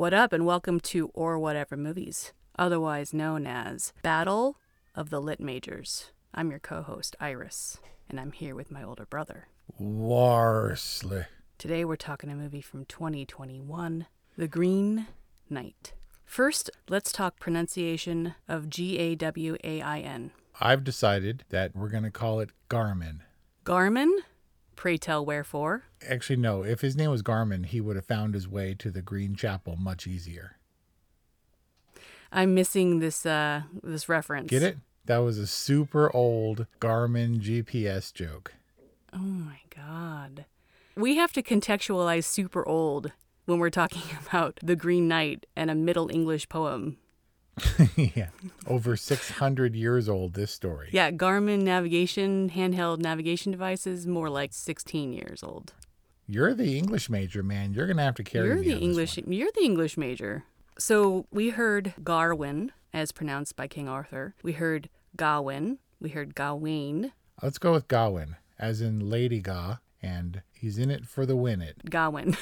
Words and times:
What 0.00 0.14
up, 0.14 0.32
and 0.32 0.46
welcome 0.46 0.80
to 0.80 1.10
Or 1.12 1.38
Whatever 1.38 1.76
Movies, 1.76 2.32
otherwise 2.58 3.12
known 3.12 3.46
as 3.46 3.92
Battle 4.00 4.56
of 4.94 5.10
the 5.10 5.20
Lit 5.20 5.40
Majors. 5.40 6.10
I'm 6.32 6.48
your 6.48 6.58
co 6.58 6.80
host, 6.80 7.16
Iris, 7.20 7.76
and 8.08 8.18
I'm 8.18 8.32
here 8.32 8.54
with 8.54 8.70
my 8.70 8.82
older 8.82 9.04
brother. 9.04 9.48
Warsley. 9.78 11.26
Today 11.58 11.84
we're 11.84 11.96
talking 11.96 12.30
a 12.30 12.34
movie 12.34 12.62
from 12.62 12.86
2021 12.86 14.06
The 14.38 14.48
Green 14.48 15.06
Knight. 15.50 15.92
First, 16.24 16.70
let's 16.88 17.12
talk 17.12 17.38
pronunciation 17.38 18.36
of 18.48 18.70
G 18.70 18.96
A 18.96 19.14
W 19.16 19.58
A 19.62 19.82
I 19.82 19.98
N. 19.98 20.30
I've 20.58 20.82
decided 20.82 21.44
that 21.50 21.76
we're 21.76 21.90
going 21.90 22.04
to 22.04 22.10
call 22.10 22.40
it 22.40 22.48
Garmin. 22.70 23.18
Garmin? 23.66 24.12
Pray 24.80 24.96
tell 24.96 25.26
wherefore. 25.26 25.84
Actually, 26.08 26.36
no. 26.36 26.62
If 26.62 26.80
his 26.80 26.96
name 26.96 27.10
was 27.10 27.22
Garmin, 27.22 27.66
he 27.66 27.82
would 27.82 27.96
have 27.96 28.06
found 28.06 28.32
his 28.32 28.48
way 28.48 28.72
to 28.78 28.90
the 28.90 29.02
Green 29.02 29.34
Chapel 29.34 29.76
much 29.76 30.06
easier. 30.06 30.56
I'm 32.32 32.54
missing 32.54 32.98
this 32.98 33.26
uh 33.26 33.64
this 33.82 34.08
reference. 34.08 34.48
Get 34.48 34.62
it? 34.62 34.78
That 35.04 35.18
was 35.18 35.36
a 35.36 35.46
super 35.46 36.10
old 36.16 36.66
Garmin 36.80 37.40
GPS 37.40 38.10
joke. 38.10 38.54
Oh 39.12 39.18
my 39.18 39.60
god. 39.68 40.46
We 40.96 41.16
have 41.16 41.34
to 41.34 41.42
contextualize 41.42 42.24
super 42.24 42.66
old 42.66 43.12
when 43.44 43.58
we're 43.58 43.68
talking 43.68 44.16
about 44.26 44.60
The 44.62 44.76
Green 44.76 45.06
Knight 45.06 45.44
and 45.54 45.70
a 45.70 45.74
Middle 45.74 46.10
English 46.10 46.48
poem. 46.48 46.96
yeah. 47.96 48.28
Over 48.66 48.96
600 48.96 49.74
years 49.74 50.08
old, 50.08 50.34
this 50.34 50.52
story. 50.52 50.88
Yeah, 50.92 51.10
Garmin 51.10 51.62
navigation, 51.62 52.50
handheld 52.50 52.98
navigation 53.00 53.52
devices, 53.52 54.06
more 54.06 54.30
like 54.30 54.52
16 54.52 55.12
years 55.12 55.42
old. 55.42 55.72
You're 56.26 56.54
the 56.54 56.78
English 56.78 57.10
major, 57.10 57.42
man. 57.42 57.72
You're 57.72 57.86
going 57.86 57.96
to 57.96 58.02
have 58.04 58.14
to 58.16 58.24
carry 58.24 58.46
You're 58.46 58.62
the 58.62 58.78
English 58.78 59.18
you're 59.18 59.50
the 59.54 59.64
English 59.64 59.96
major. 59.96 60.44
So, 60.78 61.26
we 61.30 61.50
heard 61.50 61.94
Garwin 62.02 62.70
as 62.94 63.12
pronounced 63.12 63.56
by 63.56 63.66
King 63.66 63.88
Arthur. 63.88 64.34
We 64.42 64.52
heard 64.52 64.88
Gawain, 65.16 65.78
we 66.00 66.10
heard 66.10 66.34
Gawain, 66.34 67.12
Let's 67.42 67.56
go 67.56 67.72
with 67.72 67.88
Gawain, 67.88 68.36
as 68.58 68.82
in 68.82 69.08
Lady 69.08 69.40
Ga, 69.40 69.78
and 70.02 70.42
he's 70.52 70.76
in 70.76 70.90
it 70.90 71.06
for 71.06 71.24
the 71.24 71.36
win 71.36 71.62
it. 71.62 71.88
Gawain. 71.88 72.36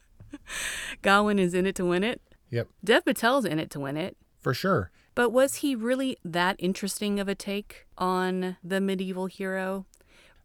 Gawain 1.02 1.38
is 1.38 1.52
in 1.52 1.66
it 1.66 1.74
to 1.74 1.84
win 1.84 2.02
it. 2.02 2.22
Yep, 2.50 2.68
Dev 2.82 3.04
Patel's 3.04 3.44
in 3.44 3.58
it 3.58 3.70
to 3.70 3.80
win 3.80 3.96
it. 3.96 4.16
for 4.40 4.54
sure. 4.54 4.90
But 5.14 5.30
was 5.30 5.56
he 5.56 5.74
really 5.74 6.16
that 6.24 6.56
interesting 6.58 7.18
of 7.18 7.28
a 7.28 7.34
take 7.34 7.86
on 7.98 8.56
the 8.62 8.80
medieval 8.80 9.26
hero? 9.26 9.84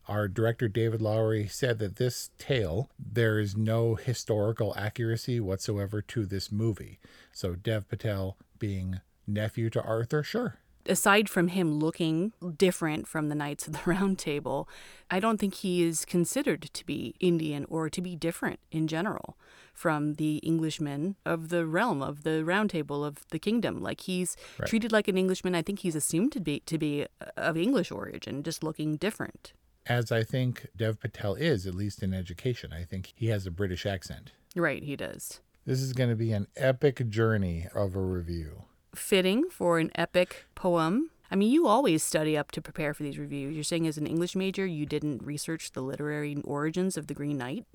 Our 0.08 0.28
director 0.28 0.68
David 0.68 1.02
Lowery 1.02 1.48
said 1.48 1.80
that 1.80 1.96
this 1.96 2.32
tale, 2.38 2.90
there 3.00 3.40
is 3.40 3.56
no 3.56 3.96
historical 3.96 4.74
accuracy 4.76 5.40
whatsoever 5.40 6.02
to 6.02 6.26
this 6.26 6.52
movie. 6.52 7.00
So 7.32 7.56
Dev 7.56 7.88
Patel 7.88 8.36
being 8.60 9.00
nephew 9.26 9.70
to 9.70 9.82
Arthur, 9.82 10.24
sure. 10.24 10.58
Aside 10.86 11.30
from 11.30 11.48
him 11.50 11.80
looking 11.80 12.34
different 12.58 13.08
from 13.08 13.30
the 13.30 13.36
Knights 13.36 13.68
of 13.68 13.74
the 13.74 13.80
Round 13.86 14.20
Table, 14.20 14.68
I 15.10 15.20
don't 15.20 15.40
think 15.40 15.56
he 15.56 15.84
is 15.84 16.04
considered 16.06 16.62
to 16.74 16.86
be 16.86 17.16
Indian 17.20 17.66
or 17.70 17.90
to 17.90 18.02
be 18.02 18.16
different 18.16 18.60
in 18.72 18.88
general 18.88 19.38
from 19.74 20.16
the 20.16 20.40
Englishmen 20.46 21.16
of 21.26 21.50
the 21.50 21.66
realm 21.66 22.02
of 22.02 22.24
the 22.24 22.44
Round 22.44 22.70
Table 22.70 23.04
of 23.06 23.26
the 23.30 23.40
kingdom. 23.40 23.82
Like 23.82 24.02
he's 24.02 24.36
Right. 24.60 24.68
treated 24.68 24.92
like 24.92 25.08
an 25.08 25.18
Englishman. 25.18 25.56
I 25.56 25.62
think 25.62 25.80
he's 25.80 25.96
assumed 25.96 26.32
to 26.34 26.40
be 26.42 26.60
to 26.66 26.78
be 26.78 27.04
uh, 27.22 27.26
of 27.38 27.58
English 27.58 27.92
origin, 27.92 28.44
just 28.44 28.64
looking 28.64 28.98
different. 28.98 29.54
As 29.86 30.12
I 30.12 30.24
think 30.24 30.68
Dev 30.78 31.00
Patel 31.00 31.36
is, 31.36 31.66
at 31.68 31.76
least 31.76 32.04
in 32.04 32.14
education. 32.14 32.72
I 32.72 32.84
think 32.84 33.14
he 33.16 33.28
has 33.28 33.46
a 33.46 33.52
British 33.52 33.86
accent. 33.86 34.32
Right, 34.56 34.84
he 34.84 34.96
does. 34.96 35.42
This 35.66 35.82
is 35.82 35.94
going 35.94 36.10
to 36.10 36.16
be 36.16 36.32
an 36.34 36.48
epic 36.56 37.10
journey 37.10 37.68
of 37.74 37.96
a 37.96 38.00
review. 38.02 38.64
Fitting 38.96 39.50
for 39.50 39.80
an 39.80 39.92
epic 39.96 40.46
poem. 40.56 41.10
I 41.32 41.36
mean, 41.36 41.52
you 41.52 41.68
always 41.68 42.04
study 42.04 42.38
up 42.38 42.52
to 42.52 42.62
prepare 42.62 42.94
for 42.94 43.02
these 43.02 43.18
reviews. 43.18 43.56
You're 43.56 43.64
saying 43.64 43.88
as 43.88 43.98
an 43.98 44.06
English 44.06 44.36
major, 44.36 44.66
you 44.68 44.86
didn't 44.86 45.24
research 45.24 45.72
the 45.72 45.82
literary 45.82 46.38
origins 46.44 46.96
of 46.96 47.08
the 47.08 47.16
Green 47.16 47.38
Knight? 47.38 47.66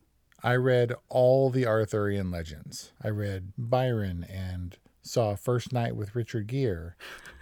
I 0.44 0.54
read 0.54 0.94
all 1.08 1.50
the 1.50 1.66
Arthurian 1.66 2.30
legends. 2.30 2.92
I 3.02 3.08
read 3.08 3.52
Byron 3.58 4.24
and 4.30 4.76
saw 5.02 5.34
First 5.34 5.72
Knight 5.72 5.96
with 5.96 6.14
Richard 6.14 6.46
Gere. 6.46 6.92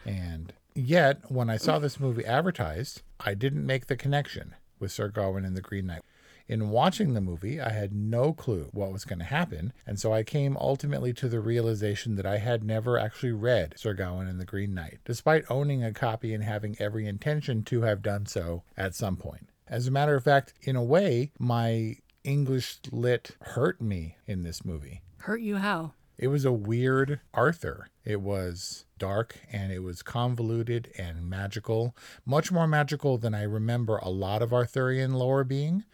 And 0.07 0.55
yet, 0.75 1.31
when 1.31 1.51
I 1.51 1.59
saw 1.59 1.79
this 1.79 2.01
movie 2.01 2.25
advertised, 2.25 3.03
I 3.21 3.35
didn't 3.35 3.67
make 3.67 3.87
the 3.87 3.97
connection 3.97 4.55
with 4.79 4.93
Sir 4.93 5.09
Gawain 5.09 5.45
and 5.45 5.57
the 5.57 5.61
Green 5.61 5.87
Knight. 5.87 6.03
In 6.49 6.71
watching 6.71 7.15
the 7.15 7.21
movie, 7.21 7.61
I 7.61 7.71
had 7.71 7.93
no 7.93 8.33
clue 8.33 8.69
what 8.73 8.93
was 8.93 9.05
going 9.05 9.19
to 9.19 9.25
happen, 9.25 9.73
and 9.85 9.99
so 9.99 10.13
I 10.13 10.23
came 10.23 10.57
ultimately 10.57 11.13
to 11.15 11.29
the 11.29 11.41
realization 11.41 12.15
that 12.15 12.27
I 12.27 12.39
had 12.39 12.63
never 12.63 12.97
actually 12.99 13.33
read 13.33 13.75
Sir 13.77 13.95
Gawain 13.95 14.29
and 14.29 14.41
the 14.41 14.45
Green 14.45 14.73
Knight, 14.73 14.99
despite 15.05 15.51
owning 15.51 15.83
a 15.83 15.93
copy 15.93 16.33
and 16.33 16.45
having 16.45 16.77
every 16.79 17.07
intention 17.09 17.65
to 17.65 17.83
have 17.83 18.01
done 18.01 18.27
so 18.27 18.63
at 18.77 18.95
some 18.95 19.17
point. 19.17 19.49
As 19.67 19.89
a 19.89 19.91
matter 19.91 20.15
of 20.15 20.23
fact, 20.23 20.55
in 20.63 20.77
a 20.77 20.85
way, 20.85 21.33
my 21.39 21.97
English 22.23 22.79
lit 22.93 23.37
hurt 23.41 23.81
me 23.81 24.17
in 24.27 24.45
this 24.45 24.65
movie. 24.65 25.03
Hurt 25.19 25.41
you 25.41 25.57
how? 25.57 25.95
It 26.19 26.29
was 26.29 26.45
a 26.45 26.53
weird 26.53 27.21
Arthur. 27.35 27.89
It 28.05 28.21
was 28.21 28.85
dark 28.99 29.37
and 29.53 29.71
it 29.71 29.81
was 29.81 30.03
convoluted 30.03 30.91
and 30.97 31.29
magical, 31.29 31.95
much 32.25 32.51
more 32.51 32.67
magical 32.67 33.19
than 33.19 33.35
I 33.35 33.43
remember 33.43 33.99
a 33.99 34.09
lot 34.09 34.41
of 34.43 34.53
Arthurian 34.53 35.15
lore 35.15 35.45
being, 35.45 35.85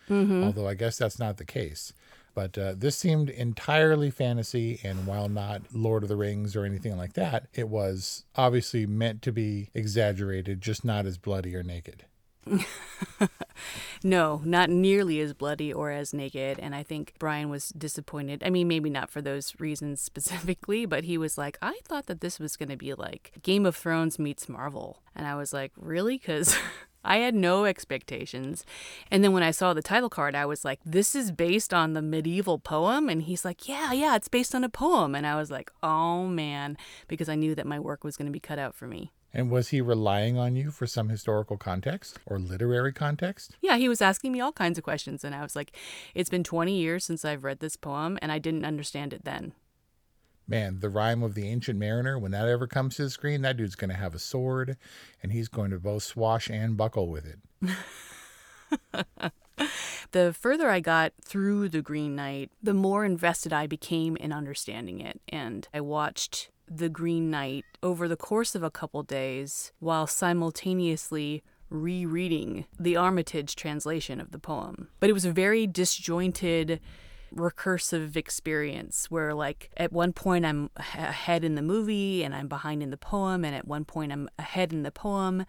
although 0.44 0.68
I 0.68 0.74
guess 0.74 0.98
that's 0.98 1.18
not 1.18 1.38
the 1.38 1.44
case. 1.44 1.92
But 2.34 2.56
uh, 2.56 2.74
this 2.76 2.96
seemed 2.96 3.28
entirely 3.28 4.10
fantasy, 4.10 4.80
and 4.82 5.06
while 5.06 5.28
not 5.28 5.74
Lord 5.74 6.02
of 6.02 6.08
the 6.08 6.16
Rings 6.16 6.56
or 6.56 6.64
anything 6.64 6.96
like 6.96 7.12
that, 7.12 7.48
it 7.52 7.68
was 7.68 8.24
obviously 8.36 8.86
meant 8.86 9.20
to 9.22 9.32
be 9.32 9.68
exaggerated, 9.74 10.62
just 10.62 10.82
not 10.84 11.04
as 11.04 11.18
bloody 11.18 11.54
or 11.54 11.62
naked. 11.62 12.04
No, 14.04 14.40
not 14.44 14.68
nearly 14.68 15.20
as 15.20 15.32
bloody 15.32 15.72
or 15.72 15.90
as 15.90 16.12
naked. 16.12 16.58
And 16.58 16.74
I 16.74 16.82
think 16.82 17.14
Brian 17.18 17.48
was 17.48 17.68
disappointed. 17.70 18.42
I 18.44 18.50
mean, 18.50 18.66
maybe 18.66 18.90
not 18.90 19.10
for 19.10 19.22
those 19.22 19.54
reasons 19.60 20.00
specifically, 20.02 20.86
but 20.86 21.04
he 21.04 21.16
was 21.16 21.38
like, 21.38 21.58
I 21.62 21.78
thought 21.84 22.06
that 22.06 22.20
this 22.20 22.38
was 22.38 22.56
going 22.56 22.68
to 22.70 22.76
be 22.76 22.94
like 22.94 23.32
Game 23.42 23.66
of 23.66 23.76
Thrones 23.76 24.18
meets 24.18 24.48
Marvel. 24.48 25.02
And 25.14 25.26
I 25.26 25.34
was 25.34 25.52
like, 25.52 25.72
really? 25.76 26.18
Because 26.18 26.56
I 27.04 27.18
had 27.18 27.34
no 27.34 27.64
expectations. 27.64 28.64
And 29.10 29.22
then 29.22 29.32
when 29.32 29.42
I 29.42 29.50
saw 29.50 29.74
the 29.74 29.82
title 29.82 30.10
card, 30.10 30.34
I 30.34 30.46
was 30.46 30.64
like, 30.64 30.80
this 30.84 31.14
is 31.14 31.30
based 31.30 31.74
on 31.74 31.92
the 31.92 32.02
medieval 32.02 32.58
poem. 32.58 33.08
And 33.08 33.22
he's 33.22 33.44
like, 33.44 33.68
yeah, 33.68 33.92
yeah, 33.92 34.16
it's 34.16 34.28
based 34.28 34.54
on 34.54 34.64
a 34.64 34.68
poem. 34.68 35.14
And 35.14 35.26
I 35.26 35.36
was 35.36 35.50
like, 35.50 35.70
oh 35.82 36.26
man, 36.26 36.76
because 37.08 37.28
I 37.28 37.34
knew 37.34 37.54
that 37.54 37.66
my 37.66 37.78
work 37.78 38.02
was 38.02 38.16
going 38.16 38.26
to 38.26 38.32
be 38.32 38.40
cut 38.40 38.58
out 38.58 38.74
for 38.74 38.86
me. 38.86 39.12
And 39.34 39.50
was 39.50 39.68
he 39.68 39.80
relying 39.80 40.38
on 40.38 40.56
you 40.56 40.70
for 40.70 40.86
some 40.86 41.08
historical 41.08 41.56
context 41.56 42.18
or 42.26 42.38
literary 42.38 42.92
context? 42.92 43.56
Yeah, 43.60 43.76
he 43.76 43.88
was 43.88 44.02
asking 44.02 44.32
me 44.32 44.40
all 44.40 44.52
kinds 44.52 44.76
of 44.76 44.84
questions. 44.84 45.24
And 45.24 45.34
I 45.34 45.42
was 45.42 45.56
like, 45.56 45.72
it's 46.14 46.28
been 46.28 46.44
20 46.44 46.76
years 46.76 47.04
since 47.04 47.24
I've 47.24 47.44
read 47.44 47.60
this 47.60 47.76
poem, 47.76 48.18
and 48.20 48.30
I 48.30 48.38
didn't 48.38 48.66
understand 48.66 49.12
it 49.12 49.24
then. 49.24 49.54
Man, 50.46 50.80
the 50.80 50.90
rhyme 50.90 51.22
of 51.22 51.34
the 51.34 51.48
ancient 51.48 51.78
mariner, 51.78 52.18
when 52.18 52.32
that 52.32 52.48
ever 52.48 52.66
comes 52.66 52.96
to 52.96 53.04
the 53.04 53.10
screen, 53.10 53.42
that 53.42 53.56
dude's 53.56 53.74
going 53.74 53.90
to 53.90 53.96
have 53.96 54.14
a 54.14 54.18
sword 54.18 54.76
and 55.22 55.32
he's 55.32 55.48
going 55.48 55.70
to 55.70 55.78
both 55.78 56.02
swash 56.02 56.50
and 56.50 56.76
buckle 56.76 57.08
with 57.08 57.24
it. 57.24 57.38
the 60.12 60.32
further 60.32 60.68
I 60.68 60.80
got 60.80 61.12
through 61.22 61.68
The 61.68 61.82
Green 61.82 62.16
Knight, 62.16 62.50
the 62.62 62.74
more 62.74 63.04
invested 63.04 63.52
I 63.52 63.66
became 63.66 64.16
in 64.16 64.32
understanding 64.32 65.00
it. 65.00 65.20
And 65.28 65.68
I 65.72 65.80
watched 65.80 66.50
The 66.68 66.88
Green 66.88 67.30
Knight 67.30 67.64
over 67.82 68.08
the 68.08 68.16
course 68.16 68.54
of 68.54 68.62
a 68.62 68.70
couple 68.70 69.02
days 69.02 69.72
while 69.78 70.06
simultaneously 70.06 71.42
rereading 71.72 72.66
the 72.78 72.96
Armitage 72.96 73.56
translation 73.56 74.20
of 74.20 74.30
the 74.30 74.38
poem. 74.38 74.88
But 75.00 75.10
it 75.10 75.14
was 75.14 75.24
a 75.24 75.32
very 75.32 75.66
disjointed, 75.66 76.80
recursive 77.34 78.14
experience 78.16 79.10
where 79.10 79.34
like 79.34 79.70
at 79.76 79.92
one 79.92 80.12
point 80.12 80.44
I'm 80.44 80.70
ahead 80.76 81.44
in 81.44 81.54
the 81.54 81.62
movie 81.62 82.22
and 82.22 82.34
I'm 82.34 82.48
behind 82.48 82.82
in 82.82 82.90
the 82.90 82.96
poem 82.96 83.44
and 83.44 83.54
at 83.54 83.66
one 83.66 83.84
point 83.84 84.12
I'm 84.12 84.28
ahead 84.38 84.72
in 84.72 84.82
the 84.82 84.90
poem 84.90 85.46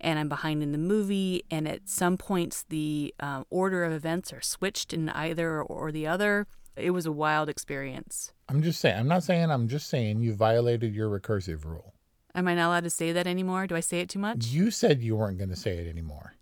and 0.00 0.18
I'm 0.18 0.28
behind 0.28 0.62
in 0.62 0.72
the 0.72 0.78
movie 0.78 1.44
and 1.50 1.66
at 1.66 1.88
some 1.88 2.18
points 2.18 2.64
the 2.68 3.14
um, 3.20 3.46
order 3.50 3.84
of 3.84 3.92
events 3.92 4.32
are 4.32 4.42
switched 4.42 4.92
in 4.92 5.08
either 5.08 5.62
or 5.62 5.90
the 5.90 6.06
other 6.06 6.46
it 6.76 6.90
was 6.90 7.06
a 7.06 7.12
wild 7.12 7.48
experience. 7.48 8.32
I'm 8.48 8.62
just 8.62 8.80
saying 8.80 8.98
I'm 8.98 9.08
not 9.08 9.22
saying 9.22 9.50
I'm 9.50 9.68
just 9.68 9.88
saying 9.88 10.20
you 10.20 10.34
violated 10.34 10.94
your 10.94 11.08
recursive 11.08 11.64
rule. 11.64 11.94
Am 12.34 12.48
I 12.48 12.54
not 12.54 12.68
allowed 12.68 12.84
to 12.84 12.90
say 12.90 13.12
that 13.12 13.26
anymore? 13.26 13.66
Do 13.66 13.76
I 13.76 13.80
say 13.80 14.00
it 14.00 14.08
too 14.08 14.18
much? 14.18 14.46
You 14.46 14.70
said 14.70 15.02
you 15.02 15.16
weren't 15.16 15.38
going 15.38 15.50
to 15.50 15.56
say 15.56 15.76
it 15.76 15.86
anymore. 15.86 16.34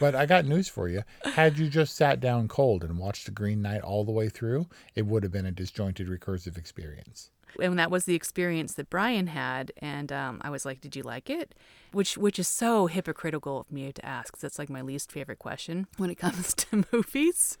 But 0.00 0.14
I 0.14 0.26
got 0.26 0.46
news 0.46 0.66
for 0.66 0.88
you. 0.88 1.02
Had 1.34 1.58
you 1.58 1.68
just 1.68 1.94
sat 1.94 2.20
down 2.20 2.48
cold 2.48 2.82
and 2.82 2.98
watched 2.98 3.26
The 3.26 3.32
Green 3.32 3.60
Knight 3.60 3.82
all 3.82 4.04
the 4.04 4.12
way 4.12 4.28
through, 4.28 4.66
it 4.94 5.06
would 5.06 5.22
have 5.22 5.30
been 5.30 5.46
a 5.46 5.52
disjointed 5.52 6.08
recursive 6.08 6.56
experience. 6.56 7.30
And 7.60 7.78
that 7.78 7.90
was 7.90 8.04
the 8.04 8.14
experience 8.14 8.74
that 8.74 8.90
Brian 8.90 9.28
had, 9.28 9.72
and 9.78 10.12
um, 10.12 10.40
I 10.42 10.50
was 10.50 10.64
like, 10.64 10.80
"Did 10.80 10.94
you 10.96 11.02
like 11.02 11.30
it?" 11.30 11.54
Which, 11.92 12.16
which 12.16 12.38
is 12.38 12.48
so 12.48 12.86
hypocritical 12.86 13.60
of 13.60 13.72
me 13.72 13.92
to 13.92 14.06
ask. 14.06 14.38
That's 14.38 14.58
like 14.58 14.70
my 14.70 14.82
least 14.82 15.10
favorite 15.10 15.38
question 15.38 15.86
when 15.96 16.10
it 16.10 16.16
comes 16.16 16.54
to 16.54 16.84
movies. 16.92 17.58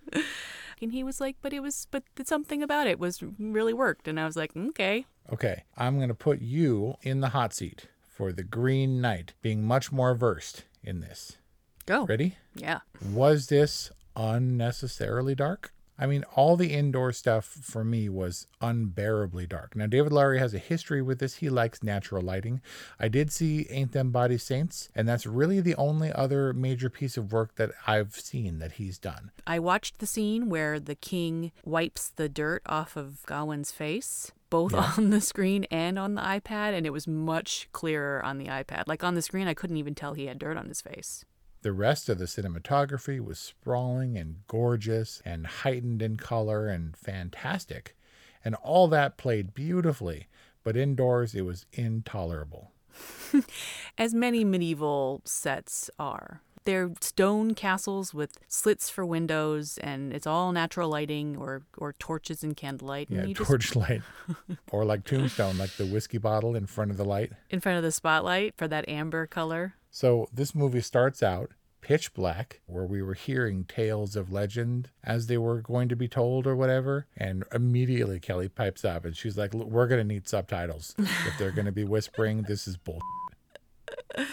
and 0.80 0.92
he 0.92 1.02
was 1.02 1.20
like, 1.20 1.36
"But 1.42 1.52
it 1.52 1.60
was, 1.60 1.86
but 1.90 2.04
something 2.24 2.62
about 2.62 2.86
it 2.86 2.98
was 2.98 3.22
really 3.38 3.72
worked." 3.74 4.06
And 4.08 4.20
I 4.20 4.26
was 4.26 4.36
like, 4.36 4.56
"Okay." 4.56 5.06
Okay, 5.32 5.64
I'm 5.76 5.98
gonna 6.00 6.14
put 6.14 6.40
you 6.40 6.94
in 7.02 7.20
the 7.20 7.28
hot 7.30 7.52
seat 7.54 7.86
for 8.08 8.32
the 8.32 8.42
Green 8.42 9.00
Knight, 9.00 9.32
being 9.42 9.64
much 9.64 9.90
more 9.92 10.14
versed 10.14 10.64
in 10.82 11.00
this. 11.00 11.38
Go. 11.86 12.04
Ready? 12.04 12.36
Yeah. 12.54 12.80
Was 13.12 13.46
this 13.46 13.90
unnecessarily 14.16 15.34
dark? 15.34 15.72
I 16.00 16.06
mean, 16.06 16.24
all 16.34 16.56
the 16.56 16.72
indoor 16.72 17.12
stuff 17.12 17.44
for 17.44 17.84
me 17.84 18.08
was 18.08 18.46
unbearably 18.62 19.46
dark. 19.46 19.76
Now, 19.76 19.86
David 19.86 20.12
Lowery 20.12 20.38
has 20.38 20.54
a 20.54 20.58
history 20.58 21.02
with 21.02 21.18
this. 21.18 21.36
He 21.36 21.50
likes 21.50 21.82
natural 21.82 22.22
lighting. 22.22 22.62
I 22.98 23.08
did 23.08 23.30
see 23.30 23.66
Ain't 23.68 23.92
Them 23.92 24.10
Body 24.10 24.38
Saints, 24.38 24.88
and 24.94 25.06
that's 25.06 25.26
really 25.26 25.60
the 25.60 25.74
only 25.76 26.10
other 26.10 26.54
major 26.54 26.88
piece 26.88 27.18
of 27.18 27.32
work 27.32 27.56
that 27.56 27.72
I've 27.86 28.14
seen 28.14 28.60
that 28.60 28.72
he's 28.72 28.98
done. 28.98 29.30
I 29.46 29.58
watched 29.58 29.98
the 29.98 30.06
scene 30.06 30.48
where 30.48 30.80
the 30.80 30.94
king 30.94 31.52
wipes 31.64 32.08
the 32.08 32.30
dirt 32.30 32.62
off 32.64 32.96
of 32.96 33.22
Gawain's 33.26 33.70
face 33.70 34.32
both 34.48 34.72
yeah. 34.72 34.92
on 34.98 35.10
the 35.10 35.20
screen 35.20 35.64
and 35.70 35.98
on 35.98 36.14
the 36.14 36.22
iPad, 36.22 36.74
and 36.74 36.84
it 36.84 36.92
was 36.92 37.06
much 37.06 37.68
clearer 37.72 38.22
on 38.24 38.38
the 38.38 38.46
iPad. 38.46 38.84
Like 38.86 39.04
on 39.04 39.14
the 39.14 39.22
screen, 39.22 39.46
I 39.46 39.54
couldn't 39.54 39.76
even 39.76 39.94
tell 39.94 40.14
he 40.14 40.26
had 40.26 40.38
dirt 40.38 40.56
on 40.56 40.66
his 40.66 40.80
face. 40.80 41.24
The 41.62 41.72
rest 41.72 42.08
of 42.08 42.18
the 42.18 42.24
cinematography 42.24 43.22
was 43.22 43.38
sprawling 43.38 44.16
and 44.16 44.36
gorgeous 44.46 45.20
and 45.24 45.46
heightened 45.46 46.00
in 46.00 46.16
color 46.16 46.68
and 46.68 46.96
fantastic. 46.96 47.96
And 48.42 48.54
all 48.56 48.88
that 48.88 49.18
played 49.18 49.52
beautifully, 49.52 50.28
but 50.64 50.76
indoors 50.76 51.34
it 51.34 51.44
was 51.44 51.66
intolerable. 51.72 52.72
As 53.98 54.14
many 54.14 54.42
medieval 54.42 55.20
sets 55.24 55.90
are. 55.98 56.40
They're 56.64 56.92
stone 57.00 57.54
castles 57.54 58.12
with 58.12 58.38
slits 58.46 58.90
for 58.90 59.04
windows, 59.04 59.78
and 59.78 60.12
it's 60.12 60.26
all 60.26 60.52
natural 60.52 60.90
lighting 60.90 61.36
or, 61.36 61.62
or 61.78 61.94
torches 61.94 62.42
and 62.42 62.54
candlelight. 62.54 63.08
Yeah, 63.10 63.20
and 63.20 63.36
torchlight. 63.36 64.02
Just... 64.28 64.60
or 64.70 64.84
like 64.84 65.04
Tombstone, 65.04 65.56
like 65.56 65.72
the 65.76 65.86
whiskey 65.86 66.18
bottle 66.18 66.54
in 66.54 66.66
front 66.66 66.90
of 66.90 66.98
the 66.98 67.04
light. 67.04 67.32
In 67.48 67.60
front 67.60 67.78
of 67.78 67.82
the 67.82 67.92
spotlight 67.92 68.56
for 68.56 68.68
that 68.68 68.88
amber 68.88 69.26
color. 69.26 69.74
So 69.90 70.28
this 70.32 70.54
movie 70.54 70.80
starts 70.80 71.22
out 71.22 71.50
pitch 71.80 72.12
black, 72.14 72.60
where 72.66 72.84
we 72.84 73.02
were 73.02 73.14
hearing 73.14 73.64
tales 73.64 74.14
of 74.14 74.30
legend 74.30 74.90
as 75.02 75.26
they 75.26 75.38
were 75.38 75.60
going 75.60 75.88
to 75.88 75.96
be 75.96 76.08
told 76.08 76.46
or 76.46 76.54
whatever. 76.54 77.06
And 77.16 77.44
immediately 77.52 78.20
Kelly 78.20 78.48
pipes 78.48 78.84
up 78.84 79.04
and 79.04 79.16
she's 79.16 79.36
like, 79.36 79.54
We're 79.54 79.86
going 79.86 80.00
to 80.00 80.14
need 80.14 80.28
subtitles. 80.28 80.94
if 80.98 81.38
they're 81.38 81.50
going 81.50 81.66
to 81.66 81.72
be 81.72 81.84
whispering, 81.84 82.42
this 82.42 82.68
is 82.68 82.76
bull. 82.76 83.00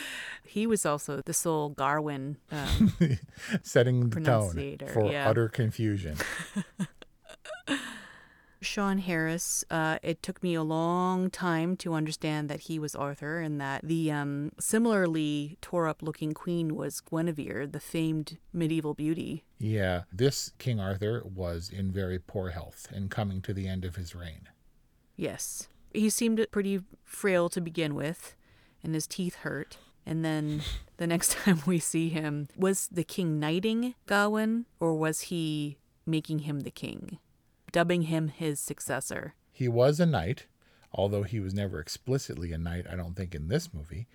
He 0.43 0.65
was 0.65 0.85
also 0.85 1.21
the 1.21 1.33
sole 1.33 1.71
Garwin 1.71 2.37
um, 2.51 2.93
setting 3.63 4.09
the 4.09 4.21
tone 4.21 4.77
for 4.93 5.11
yeah. 5.11 5.29
utter 5.29 5.49
confusion. 5.49 6.15
Sean 8.61 8.97
Harris, 8.97 9.63
uh, 9.69 9.99
it 10.01 10.23
took 10.23 10.41
me 10.41 10.55
a 10.55 10.63
long 10.63 11.29
time 11.29 11.75
to 11.77 11.93
understand 11.93 12.49
that 12.49 12.61
he 12.61 12.79
was 12.79 12.95
Arthur 12.95 13.39
and 13.39 13.61
that 13.61 13.81
the 13.83 14.11
um, 14.11 14.51
similarly 14.59 15.57
tore 15.61 15.87
up 15.87 16.01
looking 16.01 16.33
queen 16.33 16.75
was 16.75 17.01
Guinevere, 17.01 17.67
the 17.67 17.79
famed 17.79 18.37
medieval 18.51 18.93
beauty. 18.93 19.43
Yeah, 19.59 20.03
this 20.11 20.51
King 20.57 20.79
Arthur 20.79 21.23
was 21.23 21.69
in 21.69 21.91
very 21.91 22.19
poor 22.19 22.49
health 22.49 22.87
and 22.91 23.11
coming 23.11 23.41
to 23.43 23.53
the 23.53 23.67
end 23.67 23.85
of 23.85 23.95
his 23.95 24.15
reign. 24.15 24.49
Yes. 25.15 25.67
He 25.93 26.09
seemed 26.09 26.45
pretty 26.51 26.81
frail 27.03 27.49
to 27.49 27.61
begin 27.61 27.95
with, 27.95 28.35
and 28.83 28.93
his 28.93 29.07
teeth 29.07 29.35
hurt. 29.37 29.77
And 30.05 30.23
then 30.23 30.61
the 30.97 31.07
next 31.07 31.31
time 31.43 31.61
we 31.65 31.79
see 31.79 32.09
him, 32.09 32.47
was 32.55 32.87
the 32.91 33.03
king 33.03 33.39
knighting 33.39 33.95
Gawain, 34.05 34.65
or 34.79 34.95
was 34.95 35.21
he 35.21 35.77
making 36.05 36.39
him 36.39 36.61
the 36.61 36.71
king? 36.71 37.19
Dubbing 37.71 38.03
him 38.03 38.27
his 38.29 38.59
successor. 38.59 39.35
He 39.51 39.67
was 39.67 39.99
a 39.99 40.05
knight, 40.05 40.45
although 40.91 41.23
he 41.23 41.39
was 41.39 41.53
never 41.53 41.79
explicitly 41.79 42.51
a 42.51 42.57
knight, 42.57 42.85
I 42.89 42.95
don't 42.95 43.15
think, 43.15 43.33
in 43.33 43.47
this 43.47 43.73
movie. 43.73 44.07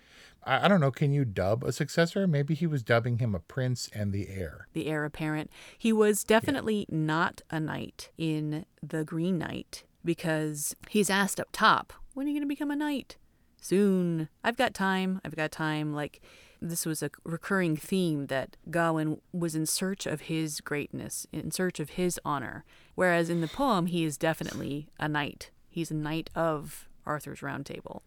I, 0.43 0.65
I, 0.65 0.67
don't 0.67 0.81
know, 0.81 0.91
can 0.91 1.11
you 1.11 1.25
dub 1.25 1.63
a 1.63 1.71
successor? 1.71 2.27
Maybe 2.27 2.53
he 2.53 2.67
was 2.67 2.83
dubbing 2.83 3.19
him 3.19 3.35
a 3.35 3.39
prince 3.39 3.89
and 3.93 4.11
the 4.11 4.29
heir. 4.29 4.67
The 4.73 4.87
heir 4.87 5.05
apparent. 5.05 5.51
He 5.77 5.93
was 5.93 6.23
definitely 6.23 6.85
yeah. 6.89 6.97
not 6.97 7.41
a 7.49 7.59
knight 7.59 8.09
in 8.17 8.65
The 8.81 9.03
Green 9.03 9.37
Knight 9.37 9.83
because 10.03 10.75
he's 10.89 11.09
asked 11.09 11.39
up 11.39 11.49
top, 11.51 11.93
when 12.13 12.25
are 12.25 12.29
you 12.29 12.35
going 12.35 12.47
to 12.47 12.47
become 12.47 12.71
a 12.71 12.75
knight? 12.75 13.17
Soon. 13.61 14.27
I've 14.43 14.57
got 14.57 14.73
time. 14.73 15.21
I've 15.23 15.35
got 15.35 15.51
time. 15.51 15.93
Like, 15.93 16.21
this 16.69 16.85
was 16.85 17.03
a 17.03 17.11
recurring 17.23 17.75
theme 17.75 18.27
that 18.27 18.55
Gawain 18.69 19.19
was 19.31 19.55
in 19.55 19.65
search 19.65 20.05
of 20.05 20.21
his 20.21 20.61
greatness, 20.61 21.27
in 21.31 21.51
search 21.51 21.79
of 21.79 21.91
his 21.91 22.19
honor. 22.23 22.63
Whereas 22.95 23.29
in 23.29 23.41
the 23.41 23.47
poem, 23.47 23.87
he 23.87 24.03
is 24.03 24.17
definitely 24.17 24.87
a 24.99 25.07
knight. 25.07 25.51
He's 25.69 25.91
a 25.91 25.95
knight 25.95 26.29
of 26.35 26.87
Arthur's 27.05 27.41
Round 27.41 27.65
Table, 27.65 28.03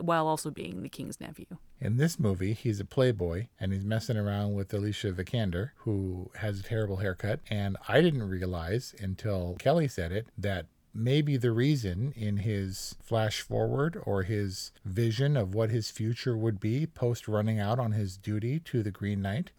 while 0.00 0.26
also 0.26 0.50
being 0.50 0.82
the 0.82 0.88
king's 0.88 1.20
nephew. 1.20 1.46
In 1.80 1.96
this 1.96 2.18
movie, 2.18 2.52
he's 2.52 2.80
a 2.80 2.84
playboy 2.84 3.48
and 3.60 3.72
he's 3.72 3.84
messing 3.84 4.16
around 4.16 4.54
with 4.54 4.72
Alicia 4.72 5.12
Vikander, 5.12 5.70
who 5.78 6.30
has 6.36 6.60
a 6.60 6.62
terrible 6.62 6.96
haircut. 6.96 7.40
And 7.50 7.76
I 7.88 8.00
didn't 8.00 8.28
realize 8.28 8.94
until 9.00 9.56
Kelly 9.58 9.88
said 9.88 10.12
it 10.12 10.28
that 10.38 10.66
maybe 10.96 11.36
the 11.36 11.52
reason 11.52 12.12
in 12.16 12.38
his 12.38 12.96
flash 13.02 13.40
forward 13.40 14.00
or 14.04 14.22
his 14.22 14.72
vision 14.84 15.36
of 15.36 15.54
what 15.54 15.70
his 15.70 15.90
future 15.90 16.36
would 16.36 16.58
be 16.58 16.86
post 16.86 17.28
running 17.28 17.60
out 17.60 17.78
on 17.78 17.92
his 17.92 18.16
duty 18.16 18.58
to 18.60 18.82
the 18.82 18.90
Green 18.90 19.22
Knight. 19.22 19.50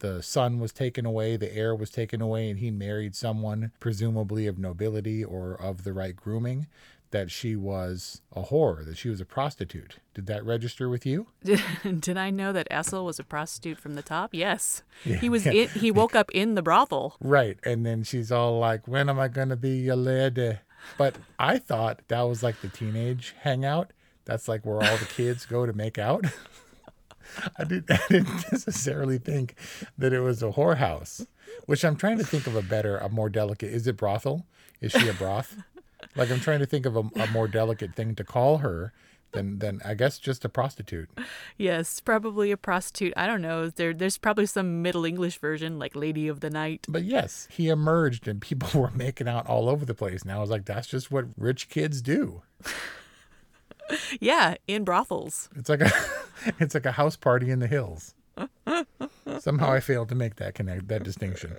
The 0.00 0.22
son 0.22 0.58
was 0.58 0.72
taken 0.72 1.06
away, 1.06 1.36
the 1.36 1.54
heir 1.54 1.76
was 1.76 1.90
taken 1.90 2.20
away, 2.20 2.50
and 2.50 2.58
he 2.58 2.72
married 2.72 3.14
someone, 3.14 3.70
presumably 3.78 4.48
of 4.48 4.58
nobility 4.58 5.22
or 5.22 5.54
of 5.54 5.84
the 5.84 5.92
right 5.92 6.16
grooming, 6.16 6.66
that 7.12 7.30
she 7.30 7.54
was 7.54 8.20
a 8.34 8.42
whore, 8.42 8.84
that 8.84 8.98
she 8.98 9.08
was 9.08 9.20
a 9.20 9.24
prostitute. 9.24 9.98
Did 10.14 10.26
that 10.26 10.44
register 10.44 10.88
with 10.88 11.06
you? 11.06 11.28
Did, 11.44 12.16
I 12.16 12.30
know 12.30 12.52
that 12.52 12.68
Essel 12.68 13.04
was 13.04 13.20
a 13.20 13.24
prostitute 13.24 13.78
from 13.78 13.94
the 13.94 14.02
top? 14.02 14.30
Yes. 14.32 14.82
Yeah, 15.04 15.16
he 15.16 15.28
was. 15.28 15.44
He 15.72 15.90
woke 15.92 16.16
up 16.16 16.30
in 16.32 16.56
the 16.56 16.62
brothel. 16.62 17.16
Right, 17.20 17.58
and 17.62 17.86
then 17.86 18.02
she's 18.02 18.32
all 18.32 18.58
like, 18.58 18.88
"When 18.88 19.08
am 19.08 19.20
I 19.20 19.28
going 19.28 19.50
to 19.50 19.56
be 19.56 19.86
a 19.88 19.96
lady?" 19.96 20.58
But 20.98 21.16
I 21.38 21.58
thought 21.58 22.00
that 22.08 22.22
was 22.22 22.42
like 22.42 22.60
the 22.60 22.68
teenage 22.68 23.34
hangout. 23.40 23.92
That's 24.24 24.48
like 24.48 24.64
where 24.64 24.76
all 24.76 24.96
the 24.96 25.06
kids 25.06 25.46
go 25.46 25.66
to 25.66 25.72
make 25.72 25.98
out. 25.98 26.24
I 27.58 27.64
didn't, 27.64 27.90
I 27.90 28.00
didn't 28.08 28.52
necessarily 28.52 29.18
think 29.18 29.56
that 29.98 30.12
it 30.12 30.20
was 30.20 30.42
a 30.42 30.52
whorehouse, 30.52 31.26
which 31.66 31.84
I'm 31.84 31.96
trying 31.96 32.18
to 32.18 32.24
think 32.24 32.46
of 32.46 32.56
a 32.56 32.62
better, 32.62 32.98
a 32.98 33.08
more 33.08 33.28
delicate. 33.28 33.72
Is 33.72 33.86
it 33.86 33.96
brothel? 33.96 34.46
Is 34.80 34.92
she 34.92 35.08
a 35.08 35.14
broth? 35.14 35.56
like 36.16 36.30
I'm 36.30 36.40
trying 36.40 36.60
to 36.60 36.66
think 36.66 36.86
of 36.86 36.96
a, 36.96 37.04
a 37.16 37.26
more 37.28 37.48
delicate 37.48 37.94
thing 37.94 38.14
to 38.16 38.24
call 38.24 38.58
her 38.58 38.92
than 39.32 39.58
than 39.58 39.80
I 39.84 39.94
guess 39.94 40.18
just 40.18 40.44
a 40.44 40.48
prostitute. 40.48 41.10
Yes, 41.56 42.00
probably 42.00 42.50
a 42.50 42.56
prostitute. 42.56 43.12
I 43.16 43.26
don't 43.26 43.42
know. 43.42 43.68
There, 43.68 43.92
there's 43.92 44.18
probably 44.18 44.46
some 44.46 44.82
Middle 44.82 45.04
English 45.04 45.38
version, 45.38 45.78
like 45.78 45.96
Lady 45.96 46.28
of 46.28 46.40
the 46.40 46.50
Night. 46.50 46.86
But 46.88 47.04
yes, 47.04 47.48
he 47.50 47.68
emerged 47.68 48.28
and 48.28 48.40
people 48.40 48.80
were 48.80 48.90
making 48.90 49.28
out 49.28 49.46
all 49.46 49.68
over 49.68 49.84
the 49.84 49.94
place. 49.94 50.24
Now 50.24 50.38
I 50.38 50.40
was 50.40 50.50
like, 50.50 50.64
that's 50.64 50.86
just 50.86 51.10
what 51.10 51.26
rich 51.36 51.68
kids 51.68 52.00
do. 52.02 52.42
yeah, 54.20 54.54
in 54.66 54.84
brothels. 54.84 55.48
It's 55.56 55.68
like 55.68 55.82
a, 55.82 55.90
it's 56.58 56.74
like 56.74 56.86
a 56.86 56.92
house 56.92 57.16
party 57.16 57.50
in 57.50 57.58
the 57.58 57.66
hills. 57.66 58.14
Somehow 59.38 59.72
I 59.72 59.80
failed 59.80 60.08
to 60.08 60.14
make 60.14 60.36
that 60.36 60.54
connect 60.54 60.88
that 60.88 61.02
distinction. 61.02 61.56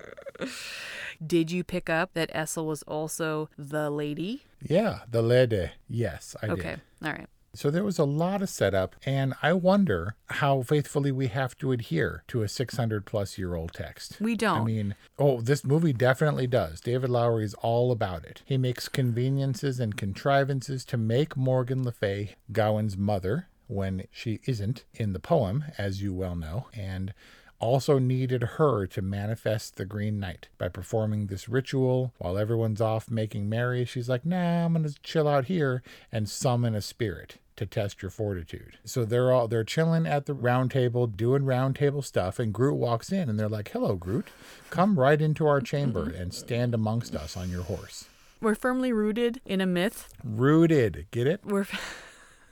Did 1.25 1.51
you 1.51 1.63
pick 1.63 1.89
up 1.89 2.13
that 2.13 2.33
Essel 2.33 2.65
was 2.65 2.83
also 2.83 3.49
the 3.57 3.89
lady? 3.89 4.43
Yeah, 4.61 5.01
the 5.09 5.21
lady. 5.21 5.71
Yes, 5.87 6.35
I 6.41 6.47
okay. 6.47 6.55
did. 6.55 6.65
Okay, 6.65 6.81
all 7.03 7.11
right. 7.11 7.27
So 7.55 7.69
there 7.69 7.83
was 7.83 7.99
a 7.99 8.03
lot 8.03 8.41
of 8.41 8.49
setup, 8.49 8.95
and 9.05 9.35
I 9.43 9.53
wonder 9.53 10.15
how 10.27 10.63
faithfully 10.63 11.11
we 11.11 11.27
have 11.27 11.55
to 11.59 11.71
adhere 11.71 12.23
to 12.29 12.41
a 12.41 12.47
600 12.47 13.05
plus 13.05 13.37
year 13.37 13.53
old 13.53 13.73
text. 13.73 14.17
We 14.19 14.35
don't. 14.35 14.61
I 14.61 14.63
mean, 14.63 14.95
oh, 15.19 15.39
this 15.39 15.63
movie 15.63 15.93
definitely 15.93 16.47
does. 16.47 16.81
David 16.81 17.11
Lowery 17.11 17.45
is 17.45 17.53
all 17.55 17.91
about 17.91 18.25
it. 18.25 18.41
He 18.43 18.57
makes 18.57 18.89
conveniences 18.89 19.79
and 19.79 19.95
contrivances 19.95 20.83
to 20.85 20.97
make 20.97 21.37
Morgan 21.37 21.83
Le 21.83 21.91
Fay 21.91 22.35
Gawain's 22.51 22.97
mother 22.97 23.47
when 23.67 24.07
she 24.11 24.39
isn't 24.45 24.83
in 24.95 25.13
the 25.13 25.19
poem, 25.19 25.65
as 25.77 26.01
you 26.01 26.11
well 26.11 26.35
know, 26.35 26.67
and 26.73 27.13
also 27.59 27.99
needed 27.99 28.43
her 28.43 28.87
to 28.87 29.01
manifest 29.01 29.75
the 29.77 29.85
Green 29.85 30.19
Knight 30.19 30.49
by 30.57 30.67
performing 30.67 31.27
this 31.27 31.47
ritual 31.47 32.13
while 32.17 32.37
everyone's 32.37 32.81
off 32.81 33.09
making 33.11 33.47
merry. 33.47 33.85
She's 33.85 34.09
like, 34.09 34.25
nah, 34.25 34.65
I'm 34.65 34.73
going 34.73 34.83
to 34.83 35.01
chill 35.01 35.27
out 35.27 35.45
here 35.45 35.81
and 36.11 36.27
summon 36.27 36.75
a 36.75 36.81
spirit 36.81 37.37
to 37.55 37.65
test 37.65 38.01
your 38.01 38.11
fortitude. 38.11 38.77
So 38.85 39.05
they're 39.05 39.31
all 39.31 39.47
they're 39.47 39.63
chilling 39.63 40.05
at 40.05 40.25
the 40.25 40.33
round 40.33 40.71
table 40.71 41.07
doing 41.07 41.45
round 41.45 41.75
table 41.75 42.01
stuff 42.01 42.39
and 42.39 42.53
Groot 42.53 42.75
walks 42.75 43.11
in 43.11 43.29
and 43.29 43.39
they're 43.39 43.49
like, 43.49 43.69
"Hello 43.71 43.95
Groot. 43.95 44.27
Come 44.69 44.99
right 44.99 45.21
into 45.21 45.47
our 45.47 45.61
chamber 45.61 46.05
mm-hmm. 46.05 46.21
and 46.21 46.33
stand 46.33 46.73
amongst 46.73 47.15
us 47.15 47.37
on 47.37 47.49
your 47.49 47.63
horse." 47.63 48.05
We're 48.41 48.55
firmly 48.55 48.91
rooted 48.91 49.39
in 49.45 49.61
a 49.61 49.65
myth. 49.65 50.09
Rooted, 50.23 51.05
get 51.11 51.27
it? 51.27 51.45
We're 51.45 51.65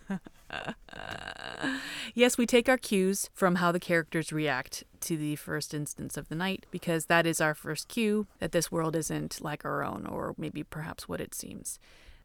yes, 2.13 2.37
we 2.37 2.45
take 2.45 2.69
our 2.69 2.77
cues 2.77 3.29
from 3.33 3.55
how 3.55 3.71
the 3.71 3.79
characters 3.79 4.31
react 4.31 4.83
to 5.01 5.17
the 5.17 5.35
first 5.35 5.73
instance 5.73 6.17
of 6.17 6.29
the 6.29 6.35
knight 6.35 6.65
because 6.71 7.07
that 7.07 7.25
is 7.25 7.41
our 7.41 7.53
first 7.53 7.87
cue 7.87 8.27
that 8.39 8.51
this 8.51 8.71
world 8.71 8.95
isn't 8.95 9.41
like 9.41 9.65
our 9.65 9.83
own 9.83 10.05
or 10.05 10.35
maybe 10.37 10.63
perhaps 10.63 11.09
what 11.09 11.21
it 11.21 11.33
seems 11.33 11.79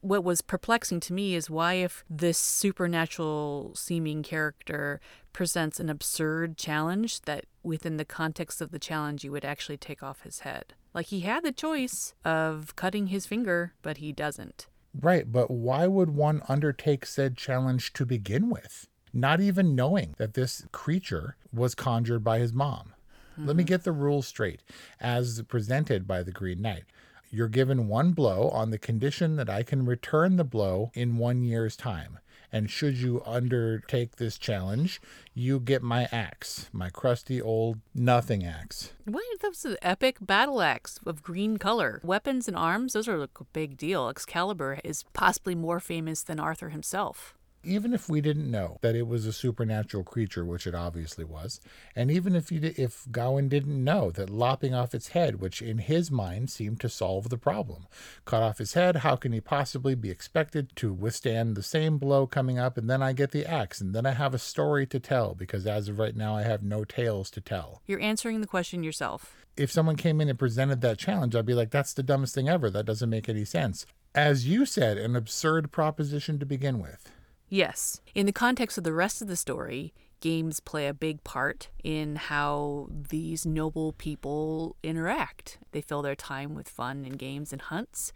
what 0.07 0.25
was 0.25 0.41
perplexing 0.41 1.01
to 1.01 1.13
me 1.13 1.35
is 1.35 1.51
why, 1.51 1.75
if 1.75 2.05
this 2.09 2.39
supernatural 2.39 3.73
seeming 3.75 4.23
character 4.23 5.01
presents 5.33 5.81
an 5.81 5.91
absurd 5.91 6.57
challenge, 6.57 7.23
that 7.23 7.45
within 7.63 7.97
the 7.97 8.05
context 8.05 8.61
of 8.61 8.71
the 8.71 8.79
challenge, 8.79 9.25
you 9.25 9.33
would 9.33 9.45
actually 9.45 9.77
take 9.77 10.03
off 10.03 10.23
his 10.23 10.41
head. 10.41 10.75
Like 10.95 11.07
he 11.07 11.21
had 11.21 11.45
the 11.45 11.53
choice 11.53 12.15
of 12.25 12.75
cutting 12.77 13.09
his 13.09 13.27
finger, 13.27 13.75
but 13.83 13.99
he 13.99 14.13
doesn't. 14.13 14.69
Right, 14.99 15.31
but 15.31 15.51
why 15.51 15.87
would 15.87 16.11
one 16.11 16.41
undertake 16.49 17.05
said 17.05 17.37
challenge 17.37 17.93
to 17.95 18.07
begin 18.07 18.49
with? 18.49 18.89
Not 19.13 19.41
even 19.41 19.75
knowing 19.75 20.15
that 20.19 20.35
this 20.35 20.65
creature 20.73 21.37
was 21.53 21.75
conjured 21.75 22.25
by 22.25 22.39
his 22.39 22.53
mom. 22.53 22.95
Mm-hmm. 23.33 23.47
Let 23.47 23.57
me 23.57 23.63
mm-hmm. 23.63 23.69
get 23.69 23.85
the 23.85 23.93
rules 23.93 24.27
straight, 24.27 24.63
as 25.01 25.43
presented 25.49 26.07
by 26.07 26.23
the 26.23 26.33
Green 26.33 26.63
Knight. 26.63 26.85
You're 27.31 27.49
given 27.49 27.89
one 27.89 28.13
blow 28.13 28.49
on 28.51 28.71
the 28.71 28.79
condition 28.79 29.37
that 29.37 29.51
I 29.51 29.63
can 29.63 29.85
return 29.85 30.37
the 30.37 30.45
blow 30.45 30.91
in 30.95 31.19
one 31.19 31.43
year's 31.43 31.77
time. 31.77 32.19
And 32.53 32.71
should 32.71 32.97
you 32.97 33.23
undertake 33.27 34.17
this 34.17 34.39
challenge, 34.39 35.01
you 35.35 35.59
get 35.59 35.83
my 35.83 36.09
axe, 36.13 36.71
my 36.73 36.89
crusty 36.89 37.43
old 37.43 37.81
nothing 37.95 38.45
axe. 38.45 38.93
What? 39.05 39.25
That's 39.41 39.65
an 39.65 39.77
epic 39.83 40.19
battle 40.21 40.63
axe 40.63 40.99
of 41.05 41.23
green 41.23 41.59
color. 41.59 42.01
Weapons 42.03 42.49
and 42.49 42.57
arms, 42.57 42.93
those 42.95 43.09
are 43.09 43.23
a 43.23 43.29
big 43.53 43.77
deal. 43.77 44.09
Excalibur 44.09 44.79
is 44.85 45.05
possibly 45.13 45.55
more 45.55 45.81
famous 45.81 46.23
than 46.23 46.41
Arthur 46.41 46.71
himself 46.71 47.35
even 47.67 47.93
if 47.93 48.09
we 48.09 48.21
didn't 48.21 48.51
know 48.51 48.79
that 48.81 48.95
it 48.95 49.07
was 49.07 49.27
a 49.27 49.33
supernatural 49.33 50.05
creature, 50.05 50.45
which 50.45 50.67
it 50.67 50.75
obviously 50.75 51.25
was, 51.25 51.61
and 51.95 52.11
even 52.11 52.35
if 52.35 52.53
you 52.53 52.61
if 52.77 53.07
Gawain 53.11 53.49
didn't 53.49 53.83
know 53.83 54.11
that 54.13 54.31
lopping 54.31 54.75
off 54.75 54.95
its 54.95 55.09
head, 55.09 55.41
which 55.41 55.61
in 55.61 55.79
his 55.79 56.11
mind 56.11 56.51
seemed 56.51 56.81
to 56.81 56.89
solve 56.89 57.29
the 57.29 57.39
problem, 57.39 57.87
cut 58.25 58.43
off 58.43 58.59
his 58.59 58.75
head, 58.75 58.97
how 58.97 59.17
can 59.17 59.33
he 59.33 59.41
possibly 59.41 59.95
be 59.95 60.11
expected 60.11 60.75
to 60.77 60.93
withstand 60.93 61.57
the 61.57 61.63
same 61.63 61.99
blow 61.99 62.27
coming 62.27 62.59
up? 62.59 62.79
And 62.79 62.89
then 62.89 63.03
I 63.03 63.13
get 63.13 63.33
the 63.33 63.45
axe, 63.45 63.81
and 63.81 63.95
then 63.95 64.07
I 64.07 64.13
have 64.13 64.35
a 64.35 64.39
story 64.39 64.87
to 64.87 65.01
tell 65.01 65.35
because 65.35 65.67
as 65.67 65.89
of 65.89 65.99
right 65.99 66.17
now, 66.17 66.37
I 66.37 66.43
have 66.43 66.63
no 66.63 66.85
tales 66.85 67.31
to 67.31 67.41
tell. 67.41 67.83
You're 67.87 68.01
answering 68.01 68.41
the 68.41 68.47
question 68.47 68.83
yourself. 68.83 69.35
If 69.57 69.73
someone 69.73 69.97
came 69.97 70.21
in 70.21 70.29
and 70.29 70.39
presented 70.39 70.83
that 70.83 70.99
challenge, 70.99 71.35
I'd 71.35 71.47
be 71.47 71.55
like, 71.55 71.71
that's 71.71 71.95
the 71.95 72.03
dumbest 72.03 72.35
thing 72.35 72.49
ever. 72.49 72.69
That 72.69 72.85
doesn't 72.85 73.09
make 73.09 73.29
any 73.29 73.45
sense. 73.45 73.87
As 74.15 74.47
you 74.47 74.65
said, 74.67 74.97
an 74.99 75.17
absurd 75.17 75.73
proposition 75.73 76.39
to 76.39 76.47
begin 76.47 76.79
with. 76.79 77.11
Yes. 77.49 78.01
In 78.15 78.27
the 78.27 78.33
context 78.33 78.77
of 78.77 78.85
the 78.85 78.93
rest 78.93 79.23
of 79.23 79.29
the 79.29 79.37
story, 79.37 79.95
games 80.21 80.61
play 80.61 80.89
a 80.89 80.95
big 80.95 81.23
part 81.23 81.69
in 81.85 82.17
how 82.17 82.89
these 82.91 83.47
noble 83.47 83.93
people 83.93 84.77
interact. 84.83 85.59
They 85.73 85.81
fill 85.81 86.03
their 86.03 86.17
time 86.17 86.55
with 86.55 86.69
fun 86.69 87.05
and 87.05 87.19
games 87.19 87.53
and 87.53 87.63
hunts. 87.63 88.13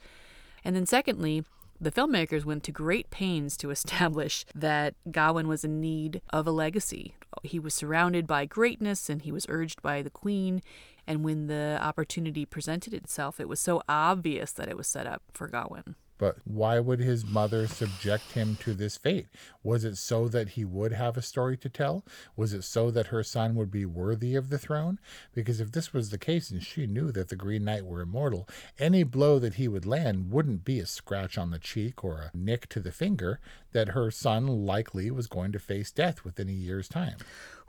And 0.64 0.74
then, 0.74 0.86
secondly, 0.86 1.44
the 1.80 1.92
filmmakers 1.92 2.44
went 2.44 2.64
to 2.64 2.72
great 2.72 3.10
pains 3.10 3.56
to 3.58 3.70
establish 3.76 4.44
that 4.54 4.94
Gawain 5.10 5.48
was 5.48 5.64
in 5.64 5.80
need 5.80 6.20
of 6.30 6.46
a 6.46 6.52
legacy. 6.52 7.14
He 7.42 7.58
was 7.58 7.74
surrounded 7.74 8.26
by 8.26 8.44
greatness 8.46 9.08
and 9.08 9.22
he 9.22 9.32
was 9.32 9.46
urged 9.48 9.80
by 9.80 10.02
the 10.02 10.10
queen. 10.10 10.60
And 11.06 11.24
when 11.24 11.46
the 11.46 11.78
opportunity 11.80 12.44
presented 12.44 12.92
itself, 12.92 13.40
it 13.40 13.48
was 13.48 13.60
so 13.60 13.82
obvious 13.88 14.52
that 14.52 14.68
it 14.68 14.76
was 14.76 14.86
set 14.86 15.06
up 15.06 15.22
for 15.32 15.48
Gawain. 15.48 15.94
But 16.20 16.36
why 16.44 16.78
would 16.80 17.00
his 17.00 17.24
mother 17.24 17.66
subject 17.66 18.32
him 18.32 18.56
to 18.56 18.74
this 18.74 18.98
fate? 18.98 19.28
Was 19.62 19.84
it 19.86 19.96
so 19.96 20.28
that 20.28 20.50
he 20.50 20.66
would 20.66 20.92
have 20.92 21.16
a 21.16 21.22
story 21.22 21.56
to 21.56 21.70
tell? 21.70 22.04
Was 22.36 22.52
it 22.52 22.62
so 22.62 22.90
that 22.90 23.06
her 23.06 23.22
son 23.22 23.54
would 23.54 23.70
be 23.70 23.86
worthy 23.86 24.34
of 24.34 24.50
the 24.50 24.58
throne? 24.58 25.00
Because 25.34 25.62
if 25.62 25.72
this 25.72 25.94
was 25.94 26.10
the 26.10 26.18
case 26.18 26.50
and 26.50 26.62
she 26.62 26.86
knew 26.86 27.10
that 27.10 27.30
the 27.30 27.36
Green 27.36 27.64
Knight 27.64 27.86
were 27.86 28.02
immortal, 28.02 28.46
any 28.78 29.02
blow 29.02 29.38
that 29.38 29.54
he 29.54 29.66
would 29.66 29.86
land 29.86 30.30
wouldn't 30.30 30.62
be 30.62 30.78
a 30.78 30.84
scratch 30.84 31.38
on 31.38 31.52
the 31.52 31.58
cheek 31.58 32.04
or 32.04 32.18
a 32.18 32.36
nick 32.36 32.68
to 32.68 32.80
the 32.80 32.92
finger, 32.92 33.40
that 33.72 33.88
her 33.88 34.10
son 34.10 34.46
likely 34.46 35.10
was 35.10 35.26
going 35.26 35.52
to 35.52 35.58
face 35.58 35.90
death 35.90 36.22
within 36.22 36.50
a 36.50 36.52
year's 36.52 36.86
time. 36.86 37.16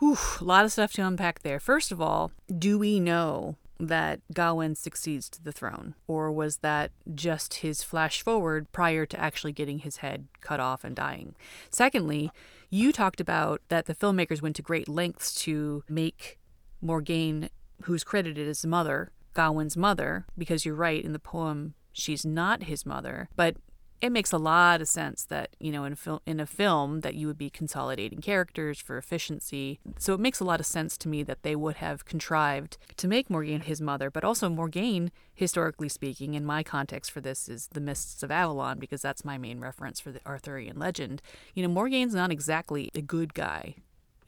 Oof, 0.03 0.41
a 0.41 0.43
lot 0.43 0.65
of 0.65 0.73
stuff 0.73 0.91
to 0.93 1.07
unpack 1.07 1.41
there. 1.41 1.61
First 1.61 1.89
of 1.89 2.01
all, 2.01 2.31
do 2.53 2.77
we 2.77 2.99
know 2.99 3.55
that 3.87 4.21
Gawain 4.33 4.75
succeeds 4.75 5.29
to 5.29 5.43
the 5.43 5.51
throne? 5.51 5.95
Or 6.07 6.31
was 6.31 6.57
that 6.57 6.91
just 7.13 7.55
his 7.55 7.83
flash 7.83 8.21
forward 8.21 8.71
prior 8.71 9.05
to 9.07 9.19
actually 9.19 9.51
getting 9.51 9.79
his 9.79 9.97
head 9.97 10.27
cut 10.39 10.59
off 10.59 10.83
and 10.83 10.95
dying? 10.95 11.35
Secondly, 11.69 12.31
you 12.69 12.91
talked 12.91 13.19
about 13.19 13.61
that 13.69 13.85
the 13.85 13.95
filmmakers 13.95 14.41
went 14.41 14.55
to 14.57 14.61
great 14.61 14.87
lengths 14.87 15.33
to 15.43 15.83
make 15.89 16.39
Morgane, 16.83 17.49
who's 17.83 18.03
credited 18.03 18.47
as 18.47 18.65
mother, 18.65 19.11
Gawain's 19.33 19.77
mother, 19.77 20.25
because 20.37 20.65
you're 20.65 20.75
right, 20.75 21.03
in 21.03 21.13
the 21.13 21.19
poem, 21.19 21.73
she's 21.91 22.25
not 22.25 22.63
his 22.63 22.85
mother. 22.85 23.29
But 23.35 23.57
it 24.01 24.11
makes 24.11 24.31
a 24.31 24.37
lot 24.37 24.81
of 24.81 24.87
sense 24.87 25.23
that 25.25 25.55
you 25.59 25.71
know 25.71 25.85
in 25.85 25.93
a 25.93 25.95
film 25.95 26.19
in 26.25 26.39
a 26.39 26.45
film 26.45 27.01
that 27.01 27.15
you 27.15 27.27
would 27.27 27.37
be 27.37 27.49
consolidating 27.49 28.19
characters 28.19 28.79
for 28.79 28.97
efficiency. 28.97 29.79
So 29.99 30.13
it 30.13 30.19
makes 30.19 30.39
a 30.39 30.43
lot 30.43 30.59
of 30.59 30.65
sense 30.65 30.97
to 30.99 31.07
me 31.07 31.23
that 31.23 31.43
they 31.43 31.55
would 31.55 31.77
have 31.77 32.05
contrived 32.05 32.77
to 32.97 33.07
make 33.07 33.29
Morgane 33.29 33.63
his 33.63 33.79
mother, 33.79 34.09
but 34.09 34.23
also 34.23 34.49
Morgane, 34.49 35.11
historically 35.33 35.89
speaking, 35.89 36.33
in 36.33 36.45
my 36.45 36.63
context 36.63 37.11
for 37.11 37.21
this 37.21 37.47
is 37.47 37.69
the 37.73 37.81
Mists 37.81 38.23
of 38.23 38.31
Avalon 38.31 38.79
because 38.79 39.01
that's 39.01 39.23
my 39.23 39.37
main 39.37 39.59
reference 39.59 39.99
for 39.99 40.11
the 40.11 40.21
Arthurian 40.25 40.79
legend. 40.79 41.21
You 41.53 41.67
know, 41.67 41.73
Morgane's 41.73 42.15
not 42.15 42.31
exactly 42.31 42.89
a 42.95 43.01
good 43.01 43.33
guy. 43.33 43.75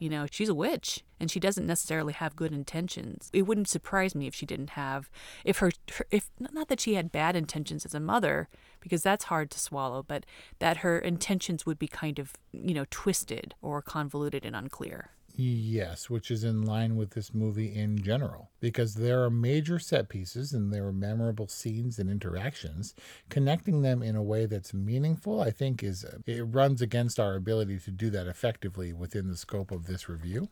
You 0.04 0.10
know, 0.10 0.26
she's 0.30 0.50
a 0.50 0.54
witch 0.54 1.02
and 1.18 1.30
she 1.30 1.40
doesn't 1.40 1.66
necessarily 1.66 2.12
have 2.12 2.36
good 2.36 2.52
intentions. 2.52 3.30
It 3.32 3.46
wouldn't 3.46 3.68
surprise 3.68 4.14
me 4.14 4.26
if 4.26 4.34
she 4.34 4.44
didn't 4.44 4.70
have 4.70 5.08
if 5.46 5.60
her, 5.60 5.72
if 6.10 6.28
not 6.38 6.68
that 6.68 6.78
she 6.78 6.92
had 6.92 7.10
bad 7.10 7.34
intentions 7.34 7.86
as 7.86 7.94
a 7.94 8.00
mother 8.00 8.50
because 8.80 9.02
that's 9.02 9.24
hard 9.24 9.50
to 9.52 9.58
swallow, 9.58 10.02
but 10.02 10.26
that 10.58 10.78
her 10.78 10.98
intentions 10.98 11.64
would 11.64 11.78
be 11.78 11.88
kind 11.88 12.18
of, 12.18 12.34
you 12.52 12.74
know, 12.74 12.84
twisted 12.90 13.54
or 13.62 13.80
convoluted 13.80 14.44
and 14.44 14.54
unclear. 14.54 15.12
Yes, 15.36 16.08
which 16.08 16.30
is 16.30 16.44
in 16.44 16.62
line 16.62 16.94
with 16.94 17.10
this 17.10 17.34
movie 17.34 17.74
in 17.74 18.00
general, 18.00 18.52
because 18.60 18.94
there 18.94 19.24
are 19.24 19.30
major 19.30 19.80
set 19.80 20.08
pieces 20.08 20.52
and 20.52 20.72
there 20.72 20.86
are 20.86 20.92
memorable 20.92 21.48
scenes 21.48 21.98
and 21.98 22.08
interactions. 22.08 22.94
Connecting 23.30 23.82
them 23.82 24.00
in 24.00 24.14
a 24.14 24.22
way 24.22 24.46
that's 24.46 24.72
meaningful, 24.72 25.40
I 25.40 25.50
think, 25.50 25.82
is 25.82 26.04
it 26.26 26.42
runs 26.42 26.80
against 26.80 27.18
our 27.18 27.34
ability 27.34 27.80
to 27.80 27.90
do 27.90 28.10
that 28.10 28.28
effectively 28.28 28.92
within 28.92 29.26
the 29.26 29.36
scope 29.36 29.72
of 29.72 29.86
this 29.86 30.08
review. 30.08 30.50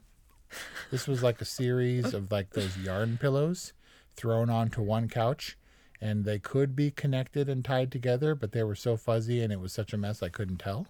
This 0.91 1.07
was 1.07 1.23
like 1.23 1.41
a 1.41 1.47
series 1.47 2.13
of 2.13 2.33
like 2.33 2.51
those 2.51 2.77
yarn 2.77 3.19
pillows 3.19 3.73
thrown 4.17 4.51
onto 4.51 4.83
one 4.83 5.09
couch 5.09 5.57
and 6.01 6.25
they 6.25 6.41
could 6.41 6.75
be 6.75 6.91
connected 6.91 7.49
and 7.49 7.65
tied 7.65 7.93
together, 7.93 8.35
but 8.35 8.51
they 8.51 8.65
were 8.65 8.75
so 8.75 8.97
fuzzy 8.97 9.41
and 9.41 9.53
it 9.53 9.61
was 9.61 9.73
such 9.73 9.93
a 9.93 9.97
mess 9.97 10.25
I 10.25 10.29
couldn't 10.29 10.59
tell. 10.59 10.89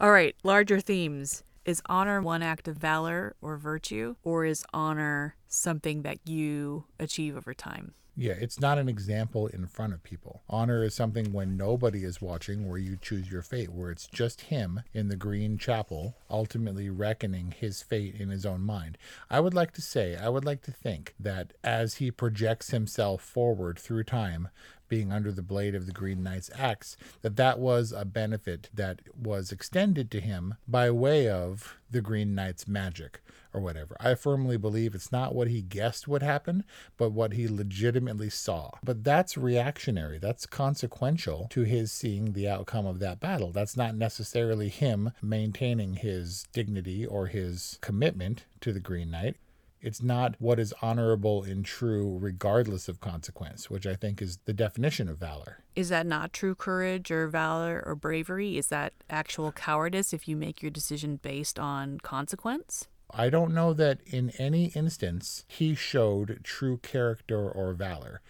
All 0.00 0.10
right, 0.10 0.34
larger 0.42 0.80
themes. 0.80 1.44
Is 1.64 1.80
honor 1.86 2.20
one 2.20 2.42
act 2.42 2.66
of 2.66 2.76
valor 2.76 3.36
or 3.40 3.56
virtue, 3.56 4.16
or 4.24 4.44
is 4.44 4.64
honor 4.72 5.36
something 5.46 6.02
that 6.02 6.18
you 6.26 6.86
achieve 6.98 7.36
over 7.36 7.54
time? 7.54 7.94
Yeah, 8.16 8.32
it's 8.32 8.60
not 8.60 8.76
an 8.76 8.90
example 8.90 9.46
in 9.46 9.66
front 9.68 9.94
of 9.94 10.02
people. 10.02 10.42
Honor 10.50 10.84
is 10.84 10.92
something 10.92 11.32
when 11.32 11.56
nobody 11.56 12.04
is 12.04 12.20
watching 12.20 12.68
where 12.68 12.78
you 12.78 12.98
choose 13.00 13.30
your 13.30 13.40
fate, 13.40 13.70
where 13.70 13.90
it's 13.90 14.06
just 14.06 14.42
him 14.42 14.82
in 14.92 15.08
the 15.08 15.16
green 15.16 15.56
chapel, 15.56 16.16
ultimately 16.28 16.90
reckoning 16.90 17.54
his 17.56 17.80
fate 17.80 18.16
in 18.16 18.28
his 18.28 18.44
own 18.44 18.60
mind. 18.60 18.98
I 19.30 19.40
would 19.40 19.54
like 19.54 19.72
to 19.74 19.80
say, 19.80 20.14
I 20.14 20.28
would 20.28 20.44
like 20.44 20.62
to 20.62 20.72
think 20.72 21.14
that 21.18 21.54
as 21.64 21.94
he 21.94 22.10
projects 22.10 22.70
himself 22.70 23.22
forward 23.22 23.78
through 23.78 24.04
time, 24.04 24.48
being 24.92 25.10
under 25.10 25.32
the 25.32 25.40
blade 25.40 25.74
of 25.74 25.86
the 25.86 25.92
Green 25.92 26.22
Knight's 26.22 26.50
axe, 26.54 26.98
that 27.22 27.36
that 27.36 27.58
was 27.58 27.92
a 27.92 28.04
benefit 28.04 28.68
that 28.74 29.00
was 29.16 29.50
extended 29.50 30.10
to 30.10 30.20
him 30.20 30.56
by 30.68 30.90
way 30.90 31.30
of 31.30 31.78
the 31.90 32.02
Green 32.02 32.34
Knight's 32.34 32.68
magic 32.68 33.22
or 33.54 33.62
whatever. 33.62 33.96
I 34.00 34.14
firmly 34.16 34.58
believe 34.58 34.94
it's 34.94 35.10
not 35.10 35.34
what 35.34 35.48
he 35.48 35.62
guessed 35.62 36.06
would 36.08 36.22
happen, 36.22 36.64
but 36.98 37.12
what 37.12 37.32
he 37.32 37.48
legitimately 37.48 38.28
saw. 38.28 38.72
But 38.84 39.02
that's 39.02 39.38
reactionary. 39.38 40.18
That's 40.18 40.44
consequential 40.44 41.46
to 41.52 41.62
his 41.62 41.90
seeing 41.90 42.34
the 42.34 42.46
outcome 42.46 42.84
of 42.84 42.98
that 42.98 43.18
battle. 43.18 43.50
That's 43.50 43.78
not 43.78 43.94
necessarily 43.94 44.68
him 44.68 45.12
maintaining 45.22 45.94
his 45.94 46.44
dignity 46.52 47.06
or 47.06 47.28
his 47.28 47.78
commitment 47.80 48.44
to 48.60 48.74
the 48.74 48.80
Green 48.80 49.10
Knight. 49.10 49.36
It's 49.82 50.00
not 50.00 50.36
what 50.38 50.60
is 50.60 50.72
honorable 50.80 51.42
and 51.42 51.64
true 51.64 52.16
regardless 52.20 52.88
of 52.88 53.00
consequence, 53.00 53.68
which 53.68 53.84
I 53.84 53.96
think 53.96 54.22
is 54.22 54.38
the 54.44 54.52
definition 54.52 55.08
of 55.08 55.18
valor. 55.18 55.64
Is 55.74 55.88
that 55.88 56.06
not 56.06 56.32
true 56.32 56.54
courage 56.54 57.10
or 57.10 57.26
valor 57.26 57.82
or 57.84 57.96
bravery? 57.96 58.56
Is 58.56 58.68
that 58.68 58.92
actual 59.10 59.50
cowardice 59.50 60.12
if 60.12 60.28
you 60.28 60.36
make 60.36 60.62
your 60.62 60.70
decision 60.70 61.16
based 61.16 61.58
on 61.58 61.98
consequence? 61.98 62.86
I 63.10 63.28
don't 63.28 63.52
know 63.52 63.72
that 63.72 63.98
in 64.06 64.30
any 64.38 64.66
instance 64.66 65.44
he 65.48 65.74
showed 65.74 66.42
true 66.44 66.76
character 66.76 67.50
or 67.50 67.72
valor. 67.72 68.22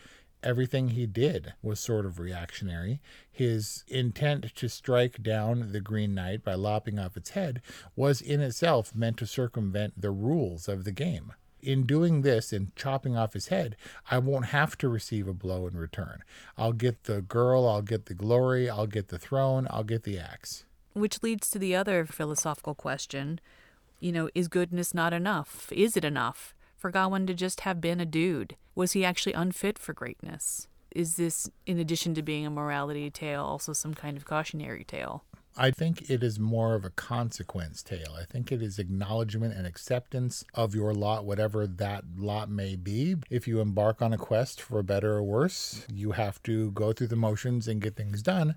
Everything 0.42 0.88
he 0.88 1.06
did 1.06 1.52
was 1.62 1.78
sort 1.78 2.06
of 2.06 2.18
reactionary. 2.18 3.00
His 3.30 3.84
intent 3.88 4.54
to 4.56 4.68
strike 4.68 5.22
down 5.22 5.70
the 5.72 5.80
Green 5.80 6.14
Knight 6.14 6.42
by 6.42 6.54
lopping 6.54 6.98
off 6.98 7.16
its 7.16 7.30
head 7.30 7.60
was 7.94 8.22
in 8.22 8.40
itself 8.40 8.94
meant 8.94 9.18
to 9.18 9.26
circumvent 9.26 10.00
the 10.00 10.10
rules 10.10 10.66
of 10.66 10.84
the 10.84 10.92
game 10.92 11.34
in 11.62 11.84
doing 11.84 12.22
this 12.22 12.52
and 12.52 12.74
chopping 12.76 13.16
off 13.16 13.32
his 13.32 13.48
head, 13.48 13.76
I 14.10 14.18
won't 14.18 14.46
have 14.46 14.76
to 14.78 14.88
receive 14.88 15.28
a 15.28 15.34
blow 15.34 15.66
in 15.66 15.76
return. 15.76 16.22
I'll 16.58 16.72
get 16.72 17.04
the 17.04 17.22
girl, 17.22 17.68
I'll 17.68 17.82
get 17.82 18.06
the 18.06 18.14
glory, 18.14 18.68
I'll 18.68 18.86
get 18.86 19.08
the 19.08 19.18
throne, 19.18 19.66
I'll 19.70 19.84
get 19.84 20.02
the 20.02 20.18
axe. 20.18 20.64
Which 20.92 21.22
leads 21.22 21.48
to 21.50 21.58
the 21.58 21.74
other 21.74 22.04
philosophical 22.04 22.74
question 22.74 23.40
you 24.02 24.10
know, 24.10 24.28
is 24.34 24.48
goodness 24.48 24.92
not 24.92 25.12
enough? 25.12 25.72
Is 25.72 25.96
it 25.96 26.04
enough 26.04 26.54
for 26.76 26.90
Gawain 26.90 27.24
to 27.28 27.34
just 27.34 27.60
have 27.60 27.80
been 27.80 28.00
a 28.00 28.04
dude? 28.04 28.56
Was 28.74 28.92
he 28.92 29.04
actually 29.04 29.32
unfit 29.32 29.78
for 29.78 29.92
greatness? 29.92 30.66
Is 30.90 31.14
this, 31.14 31.48
in 31.66 31.78
addition 31.78 32.12
to 32.14 32.22
being 32.22 32.44
a 32.44 32.50
morality 32.50 33.08
tale, 33.10 33.44
also 33.44 33.72
some 33.72 33.94
kind 33.94 34.16
of 34.16 34.24
cautionary 34.24 34.82
tale? 34.82 35.24
I 35.56 35.70
think 35.70 36.08
it 36.08 36.22
is 36.22 36.38
more 36.38 36.74
of 36.74 36.84
a 36.84 36.90
consequence 36.90 37.82
tale. 37.82 38.16
I 38.18 38.24
think 38.24 38.50
it 38.50 38.62
is 38.62 38.78
acknowledgement 38.78 39.54
and 39.54 39.66
acceptance 39.66 40.44
of 40.54 40.74
your 40.74 40.94
lot, 40.94 41.26
whatever 41.26 41.66
that 41.66 42.04
lot 42.16 42.48
may 42.48 42.74
be. 42.74 43.16
If 43.28 43.46
you 43.46 43.60
embark 43.60 44.00
on 44.00 44.14
a 44.14 44.18
quest 44.18 44.62
for 44.62 44.82
better 44.82 45.12
or 45.12 45.22
worse, 45.22 45.86
you 45.92 46.12
have 46.12 46.42
to 46.44 46.70
go 46.70 46.92
through 46.92 47.08
the 47.08 47.16
motions 47.16 47.68
and 47.68 47.82
get 47.82 47.96
things 47.96 48.22
done. 48.22 48.54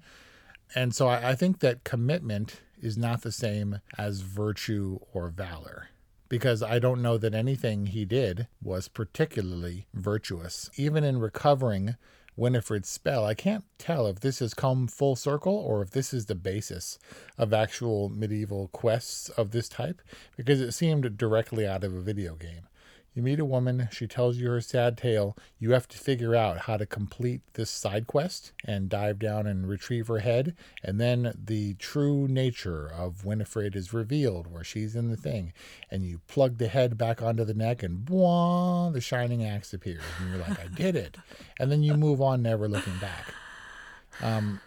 And 0.74 0.96
so 0.96 1.08
I, 1.08 1.32
I 1.32 1.36
think 1.36 1.60
that 1.60 1.84
commitment 1.84 2.62
is 2.82 2.98
not 2.98 3.22
the 3.22 3.32
same 3.32 3.82
as 3.98 4.22
virtue 4.22 5.00
or 5.14 5.30
valor 5.30 5.90
because 6.30 6.64
I 6.64 6.80
don't 6.80 7.02
know 7.02 7.18
that 7.18 7.34
anything 7.34 7.88
he 7.88 8.06
did 8.06 8.48
was 8.62 8.88
particularly 8.88 9.88
virtuous. 9.94 10.70
Even 10.76 11.04
in 11.04 11.20
recovering 11.20 11.96
Winifred's 12.38 12.90
spell. 12.90 13.26
I 13.26 13.34
can't 13.34 13.64
tell 13.78 14.08
if 14.08 14.20
this 14.20 14.40
has 14.40 14.54
come 14.54 14.88
full 14.88 15.16
circle 15.16 15.56
or 15.56 15.82
if 15.82 15.92
this 15.92 16.14
is 16.14 16.26
the 16.26 16.36
basis 16.36 17.00
of 17.38 17.54
actual 17.54 18.10
medieval 18.10 18.68
quests 18.70 19.30
of 19.30 19.52
this 19.52 19.70
type, 19.70 20.02
because 20.36 20.60
it 20.62 20.74
seemed 20.74 21.18
directly 21.18 21.66
out 21.66 21.84
of 21.84 21.94
a 21.94 22.02
video 22.02 22.36
game. 22.36 22.68
You 23.16 23.24
meet 23.24 23.40
a 23.40 23.46
woman, 23.46 23.88
she 23.94 24.08
tells 24.08 24.36
you 24.36 24.50
her 24.50 24.60
sad 24.60 24.98
tale. 24.98 25.38
You 25.58 25.72
have 25.72 25.88
to 25.88 25.98
figure 25.98 26.36
out 26.36 26.60
how 26.60 26.76
to 26.76 26.86
complete 26.86 27.40
this 27.54 27.70
side 27.70 28.08
quest 28.08 28.52
and 28.66 28.90
dive 28.90 29.20
down 29.20 29.48
and 29.48 29.70
retrieve 29.70 30.08
her 30.08 30.20
head. 30.20 30.54
And 30.84 31.00
then 31.00 31.34
the 31.42 31.76
true 31.76 32.28
nature 32.28 32.92
of 32.94 33.24
Winifred 33.24 33.74
is 33.74 33.94
revealed, 33.94 34.52
where 34.52 34.66
she's 34.66 34.98
in 34.98 35.10
the 35.10 35.16
thing. 35.16 35.54
And 35.90 36.04
you 36.04 36.20
plug 36.28 36.58
the 36.58 36.68
head 36.68 36.98
back 36.98 37.22
onto 37.22 37.46
the 37.46 37.54
neck, 37.54 37.84
and 37.84 38.06
boing, 38.06 38.92
the 38.92 39.00
shining 39.00 39.46
axe 39.46 39.74
appears. 39.74 40.04
And 40.20 40.30
you're 40.30 40.40
like, 40.40 40.60
I 40.60 40.68
did 40.68 40.98
it. 40.98 41.16
And 41.58 41.72
then 41.72 41.84
you 41.84 41.94
move 41.94 42.22
on, 42.22 42.42
never 42.42 42.68
looking 42.68 42.98
back. 42.98 43.34
Um, 44.22 44.60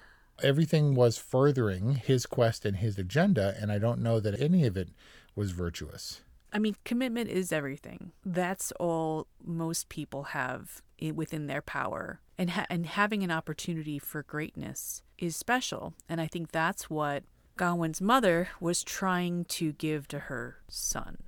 everything 0.42 0.94
was 0.94 1.18
furthering 1.18 1.96
his 1.96 2.24
quest 2.24 2.64
and 2.64 2.78
his 2.78 2.96
agenda, 2.98 3.54
and 3.60 3.70
I 3.70 3.78
don't 3.78 4.00
know 4.00 4.20
that 4.20 4.40
any 4.40 4.64
of 4.64 4.74
it 4.74 4.88
was 5.36 5.50
virtuous. 5.50 6.22
I 6.52 6.58
mean, 6.58 6.76
commitment 6.84 7.30
is 7.30 7.52
everything. 7.52 8.12
That's 8.24 8.72
all 8.72 9.26
most 9.44 9.88
people 9.88 10.24
have 10.24 10.82
within 11.14 11.46
their 11.46 11.62
power. 11.62 12.20
And, 12.36 12.50
ha- 12.50 12.66
and 12.70 12.86
having 12.86 13.22
an 13.22 13.30
opportunity 13.30 13.98
for 13.98 14.22
greatness 14.22 15.02
is 15.18 15.36
special. 15.36 15.94
And 16.08 16.20
I 16.20 16.26
think 16.26 16.52
that's 16.52 16.88
what 16.88 17.24
Gawain's 17.56 18.00
mother 18.00 18.48
was 18.60 18.82
trying 18.82 19.44
to 19.46 19.72
give 19.72 20.08
to 20.08 20.18
her 20.20 20.58
son 20.68 21.18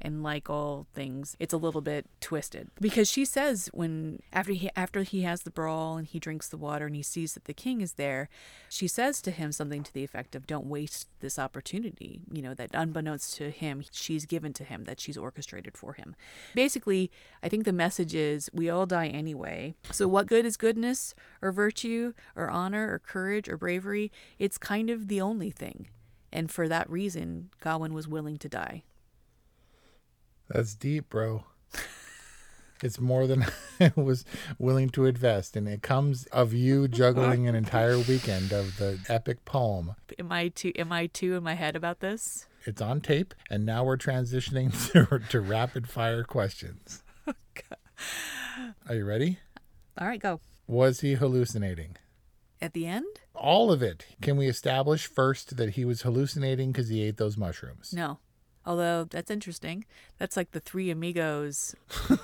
and 0.00 0.22
like 0.22 0.48
all 0.48 0.86
things 0.94 1.36
it's 1.38 1.52
a 1.52 1.58
little 1.58 1.80
bit 1.80 2.06
twisted. 2.20 2.70
Because 2.80 3.10
she 3.10 3.24
says 3.24 3.68
when 3.72 4.20
after 4.32 4.52
he 4.52 4.70
after 4.76 5.02
he 5.02 5.22
has 5.22 5.42
the 5.42 5.50
brawl 5.50 5.96
and 5.96 6.06
he 6.06 6.18
drinks 6.18 6.48
the 6.48 6.56
water 6.56 6.86
and 6.86 6.96
he 6.96 7.02
sees 7.02 7.34
that 7.34 7.44
the 7.44 7.54
king 7.54 7.80
is 7.80 7.94
there 7.94 8.28
she 8.68 8.86
says 8.88 9.20
to 9.22 9.30
him 9.30 9.52
something 9.52 9.82
to 9.82 9.92
the 9.92 10.04
effect 10.04 10.34
of 10.34 10.46
don't 10.46 10.66
waste 10.66 11.08
this 11.20 11.38
opportunity 11.38 12.20
you 12.32 12.42
know 12.42 12.54
that 12.54 12.70
unbeknownst 12.74 13.36
to 13.36 13.50
him 13.50 13.82
she's 13.90 14.26
given 14.26 14.52
to 14.52 14.64
him 14.64 14.84
that 14.84 15.00
she's 15.00 15.18
orchestrated 15.18 15.76
for 15.76 15.94
him. 15.94 16.14
Basically 16.54 17.10
i 17.42 17.48
think 17.48 17.64
the 17.64 17.72
message 17.72 18.14
is 18.14 18.50
we 18.52 18.70
all 18.70 18.86
die 18.86 19.08
anyway. 19.08 19.74
So 19.90 20.08
what 20.08 20.26
good 20.26 20.44
is 20.44 20.56
goodness 20.56 21.14
or 21.42 21.52
virtue 21.52 22.12
or 22.36 22.50
honor 22.50 22.92
or 22.92 22.98
courage 22.98 23.48
or 23.48 23.56
bravery? 23.56 24.12
It's 24.38 24.58
kind 24.58 24.90
of 24.90 25.08
the 25.08 25.20
only 25.20 25.50
thing. 25.50 25.88
And 26.32 26.50
for 26.50 26.68
that 26.68 26.88
reason 26.88 27.50
gawain 27.60 27.92
was 27.92 28.06
willing 28.06 28.36
to 28.38 28.48
die 28.48 28.84
that's 30.50 30.74
deep, 30.74 31.08
bro. 31.08 31.44
It's 32.82 32.98
more 32.98 33.26
than 33.26 33.44
I 33.80 33.92
was 33.94 34.24
willing 34.58 34.88
to 34.90 35.04
invest, 35.04 35.54
and 35.56 35.68
it 35.68 35.82
comes 35.82 36.24
of 36.26 36.54
you 36.54 36.88
juggling 36.88 37.46
an 37.46 37.54
entire 37.54 37.98
weekend 37.98 38.52
of 38.52 38.78
the 38.78 38.98
epic 39.08 39.44
poem. 39.44 39.96
Am 40.18 40.32
I 40.32 40.48
too? 40.48 40.72
Am 40.76 40.90
I 40.90 41.06
too 41.06 41.36
in 41.36 41.42
my 41.42 41.54
head 41.54 41.76
about 41.76 42.00
this? 42.00 42.46
It's 42.64 42.80
on 42.80 43.00
tape, 43.00 43.34
and 43.50 43.64
now 43.64 43.84
we're 43.84 43.96
transitioning 43.96 44.72
to, 44.92 45.18
to 45.28 45.40
rapid 45.40 45.88
fire 45.88 46.24
questions. 46.24 47.02
Are 48.88 48.94
you 48.94 49.04
ready? 49.04 49.38
All 49.98 50.06
right, 50.06 50.20
go. 50.20 50.40
Was 50.66 51.00
he 51.00 51.14
hallucinating? 51.14 51.96
At 52.62 52.72
the 52.72 52.86
end? 52.86 53.20
All 53.34 53.72
of 53.72 53.82
it. 53.82 54.06
Can 54.20 54.36
we 54.36 54.46
establish 54.46 55.06
first 55.06 55.56
that 55.56 55.70
he 55.70 55.84
was 55.84 56.02
hallucinating 56.02 56.72
because 56.72 56.88
he 56.88 57.02
ate 57.02 57.16
those 57.16 57.36
mushrooms? 57.36 57.92
No. 57.92 58.18
Although 58.66 59.04
that's 59.04 59.30
interesting. 59.30 59.84
That's 60.18 60.36
like 60.36 60.52
the 60.52 60.60
three 60.60 60.90
amigos 60.90 61.74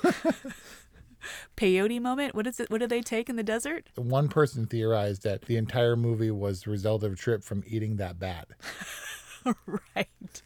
peyote 1.56 2.00
moment. 2.00 2.34
What 2.34 2.46
is 2.46 2.60
it? 2.60 2.70
What 2.70 2.78
do 2.78 2.86
they 2.86 3.00
take 3.00 3.28
in 3.28 3.36
the 3.36 3.42
desert? 3.42 3.88
One 3.96 4.28
person 4.28 4.66
theorized 4.66 5.22
that 5.22 5.42
the 5.42 5.56
entire 5.56 5.96
movie 5.96 6.30
was 6.30 6.62
the 6.62 6.70
result 6.70 7.02
of 7.02 7.12
a 7.12 7.16
trip 7.16 7.42
from 7.42 7.64
eating 7.66 7.96
that 7.96 8.18
bat. 8.18 8.48
right. 9.94 10.42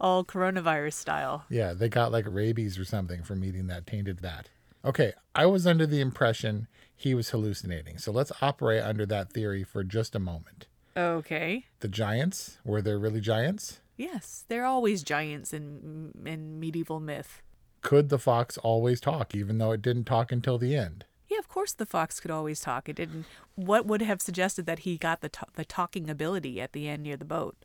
All 0.00 0.24
coronavirus 0.24 0.94
style. 0.94 1.44
Yeah, 1.48 1.72
they 1.72 1.88
got 1.88 2.12
like 2.12 2.26
rabies 2.28 2.78
or 2.78 2.84
something 2.84 3.22
from 3.22 3.44
eating 3.44 3.66
that 3.66 3.86
tainted 3.86 4.22
bat. 4.22 4.48
Okay, 4.84 5.12
I 5.34 5.46
was 5.46 5.66
under 5.66 5.86
the 5.86 6.00
impression 6.00 6.68
he 6.94 7.14
was 7.14 7.30
hallucinating. 7.30 7.98
So 7.98 8.12
let's 8.12 8.32
operate 8.40 8.82
under 8.82 9.04
that 9.06 9.32
theory 9.32 9.64
for 9.64 9.82
just 9.82 10.14
a 10.14 10.20
moment. 10.20 10.66
Okay. 10.96 11.66
The 11.80 11.88
giants, 11.88 12.58
were 12.64 12.80
there 12.80 12.98
really 12.98 13.20
giants? 13.20 13.80
Yes, 13.96 14.44
they're 14.48 14.64
always 14.64 15.02
giants 15.02 15.52
in 15.52 16.12
in 16.24 16.60
medieval 16.60 17.00
myth. 17.00 17.42
Could 17.80 18.08
the 18.08 18.18
fox 18.18 18.58
always 18.58 19.00
talk, 19.00 19.34
even 19.34 19.58
though 19.58 19.72
it 19.72 19.82
didn't 19.82 20.04
talk 20.04 20.32
until 20.32 20.58
the 20.58 20.76
end? 20.76 21.04
Yeah, 21.28 21.38
of 21.38 21.48
course 21.48 21.72
the 21.72 21.86
fox 21.86 22.20
could 22.20 22.30
always 22.30 22.60
talk. 22.60 22.88
It 22.88 22.96
didn't. 22.96 23.26
What 23.54 23.86
would 23.86 24.02
have 24.02 24.20
suggested 24.20 24.66
that 24.66 24.80
he 24.80 24.98
got 24.98 25.20
the 25.20 25.30
the 25.54 25.64
talking 25.64 26.10
ability 26.10 26.60
at 26.60 26.72
the 26.72 26.88
end 26.88 27.02
near 27.04 27.16
the 27.16 27.24
boat? 27.24 27.56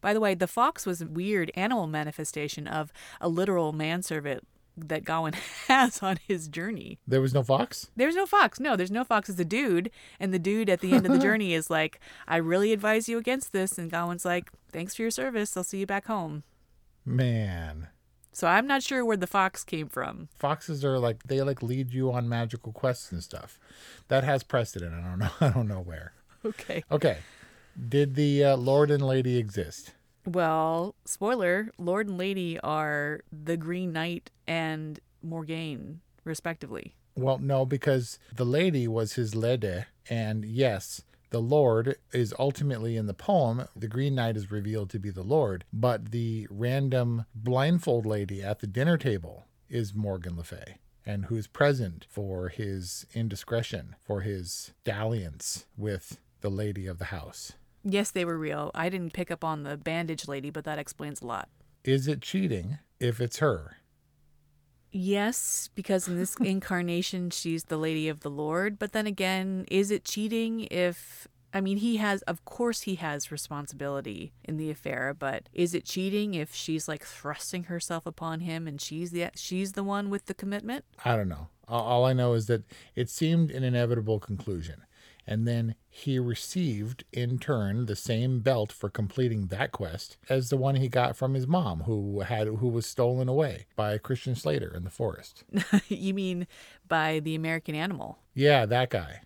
By 0.00 0.12
the 0.12 0.20
way, 0.20 0.34
the 0.34 0.46
fox 0.46 0.84
was 0.84 1.00
a 1.00 1.06
weird 1.06 1.50
animal 1.54 1.86
manifestation 1.86 2.68
of 2.68 2.92
a 3.20 3.28
literal 3.28 3.72
manservant 3.72 4.46
that 4.76 5.04
Gawain 5.04 5.34
has 5.68 6.02
on 6.02 6.18
his 6.26 6.48
journey. 6.48 6.98
There 7.06 7.20
was 7.20 7.34
no 7.34 7.42
fox? 7.42 7.90
There's 7.96 8.16
no 8.16 8.26
fox. 8.26 8.60
No, 8.60 8.76
there's 8.76 8.90
no 8.90 9.04
fox. 9.04 9.28
It's 9.28 9.40
a 9.40 9.44
dude. 9.44 9.90
And 10.18 10.32
the 10.32 10.38
dude 10.38 10.68
at 10.68 10.80
the 10.80 10.92
end 10.92 11.06
of 11.06 11.12
the 11.12 11.18
journey 11.26 11.54
is 11.54 11.70
like, 11.70 12.00
I 12.26 12.36
really 12.36 12.72
advise 12.72 13.08
you 13.08 13.18
against 13.18 13.52
this. 13.52 13.78
And 13.78 13.90
Gawain's 13.90 14.24
like, 14.24 14.50
thanks 14.72 14.94
for 14.94 15.02
your 15.02 15.10
service. 15.10 15.56
I'll 15.56 15.64
see 15.64 15.78
you 15.78 15.86
back 15.86 16.06
home. 16.06 16.42
Man. 17.04 17.88
So 18.32 18.48
I'm 18.48 18.66
not 18.66 18.82
sure 18.82 19.04
where 19.04 19.16
the 19.16 19.28
fox 19.28 19.62
came 19.62 19.88
from. 19.88 20.28
Foxes 20.36 20.84
are 20.84 20.98
like 20.98 21.22
they 21.22 21.40
like 21.42 21.62
lead 21.62 21.92
you 21.92 22.10
on 22.12 22.28
magical 22.28 22.72
quests 22.72 23.12
and 23.12 23.22
stuff. 23.22 23.60
That 24.08 24.24
has 24.24 24.42
precedent. 24.42 24.92
I 24.92 25.08
don't 25.08 25.18
know. 25.20 25.30
I 25.40 25.50
don't 25.50 25.68
know 25.68 25.80
where. 25.80 26.12
Okay. 26.44 26.82
Okay. 26.90 27.18
Did 27.88 28.16
the 28.16 28.44
uh, 28.44 28.56
Lord 28.56 28.90
and 28.90 29.06
Lady 29.06 29.36
exist? 29.36 29.92
Well, 30.26 30.94
spoiler, 31.04 31.70
Lord 31.78 32.08
and 32.08 32.16
Lady 32.16 32.58
are 32.60 33.20
the 33.30 33.56
Green 33.56 33.92
Knight 33.92 34.30
and 34.46 34.98
Morgaine, 35.22 36.00
respectively. 36.24 36.94
Well, 37.14 37.38
no, 37.38 37.64
because 37.66 38.18
the 38.34 38.46
lady 38.46 38.88
was 38.88 39.14
his 39.14 39.34
lede, 39.34 39.86
and 40.08 40.44
yes, 40.44 41.02
the 41.30 41.40
Lord 41.40 41.96
is 42.12 42.34
ultimately 42.38 42.96
in 42.96 43.06
the 43.06 43.14
poem. 43.14 43.66
The 43.76 43.88
Green 43.88 44.14
Knight 44.14 44.36
is 44.36 44.50
revealed 44.50 44.90
to 44.90 44.98
be 44.98 45.10
the 45.10 45.22
Lord, 45.22 45.64
but 45.72 46.10
the 46.10 46.46
random 46.50 47.26
blindfold 47.34 48.06
lady 48.06 48.42
at 48.42 48.60
the 48.60 48.66
dinner 48.66 48.96
table 48.96 49.44
is 49.68 49.94
Morgan 49.94 50.36
Le 50.36 50.44
Fay, 50.44 50.78
and 51.04 51.26
who's 51.26 51.46
present 51.46 52.06
for 52.08 52.48
his 52.48 53.06
indiscretion, 53.14 53.96
for 54.00 54.22
his 54.22 54.72
dalliance 54.84 55.66
with 55.76 56.18
the 56.40 56.50
lady 56.50 56.86
of 56.86 56.98
the 56.98 57.06
house. 57.06 57.52
Yes, 57.84 58.10
they 58.10 58.24
were 58.24 58.38
real. 58.38 58.70
I 58.74 58.88
didn't 58.88 59.12
pick 59.12 59.30
up 59.30 59.44
on 59.44 59.62
the 59.62 59.76
bandage 59.76 60.26
lady, 60.26 60.50
but 60.50 60.64
that 60.64 60.78
explains 60.78 61.20
a 61.20 61.26
lot. 61.26 61.48
Is 61.84 62.08
it 62.08 62.22
cheating 62.22 62.78
if 62.98 63.20
it's 63.20 63.38
her? 63.38 63.76
Yes, 64.90 65.68
because 65.74 66.08
in 66.08 66.16
this 66.16 66.36
incarnation, 66.40 67.30
she's 67.30 67.64
the 67.64 67.76
Lady 67.76 68.08
of 68.08 68.20
the 68.20 68.30
Lord. 68.30 68.78
But 68.78 68.92
then 68.92 69.06
again, 69.06 69.66
is 69.70 69.90
it 69.90 70.04
cheating 70.04 70.66
if. 70.70 71.28
I 71.52 71.60
mean, 71.60 71.76
he 71.76 71.98
has, 71.98 72.20
of 72.22 72.44
course, 72.44 72.80
he 72.80 72.96
has 72.96 73.30
responsibility 73.30 74.32
in 74.42 74.56
the 74.56 74.72
affair, 74.72 75.14
but 75.16 75.48
is 75.52 75.72
it 75.72 75.84
cheating 75.84 76.34
if 76.34 76.52
she's 76.52 76.88
like 76.88 77.04
thrusting 77.04 77.64
herself 77.64 78.06
upon 78.06 78.40
him 78.40 78.66
and 78.66 78.80
she's 78.80 79.12
the 79.12 79.30
she's 79.36 79.74
the 79.74 79.84
one 79.84 80.10
with 80.10 80.26
the 80.26 80.34
commitment? 80.34 80.84
I 81.04 81.14
don't 81.14 81.28
know. 81.28 81.46
All 81.68 82.04
I 82.06 82.12
know 82.12 82.32
is 82.32 82.46
that 82.46 82.64
it 82.96 83.08
seemed 83.08 83.52
an 83.52 83.62
inevitable 83.62 84.18
conclusion. 84.18 84.82
And 85.26 85.46
then 85.48 85.74
he 85.88 86.18
received, 86.18 87.04
in 87.12 87.38
turn, 87.38 87.86
the 87.86 87.96
same 87.96 88.40
belt 88.40 88.70
for 88.72 88.90
completing 88.90 89.46
that 89.46 89.72
quest 89.72 90.18
as 90.28 90.50
the 90.50 90.56
one 90.56 90.76
he 90.76 90.88
got 90.88 91.16
from 91.16 91.34
his 91.34 91.46
mom, 91.46 91.80
who 91.82 92.20
had 92.20 92.46
who 92.46 92.68
was 92.68 92.86
stolen 92.86 93.28
away 93.28 93.66
by 93.76 93.96
Christian 93.98 94.34
Slater 94.34 94.72
in 94.74 94.84
the 94.84 94.90
forest. 94.90 95.44
you 95.88 96.12
mean 96.14 96.46
by 96.86 97.20
the 97.20 97.34
American 97.34 97.74
Animal? 97.74 98.18
Yeah, 98.34 98.66
that 98.66 98.90
guy. 98.90 99.22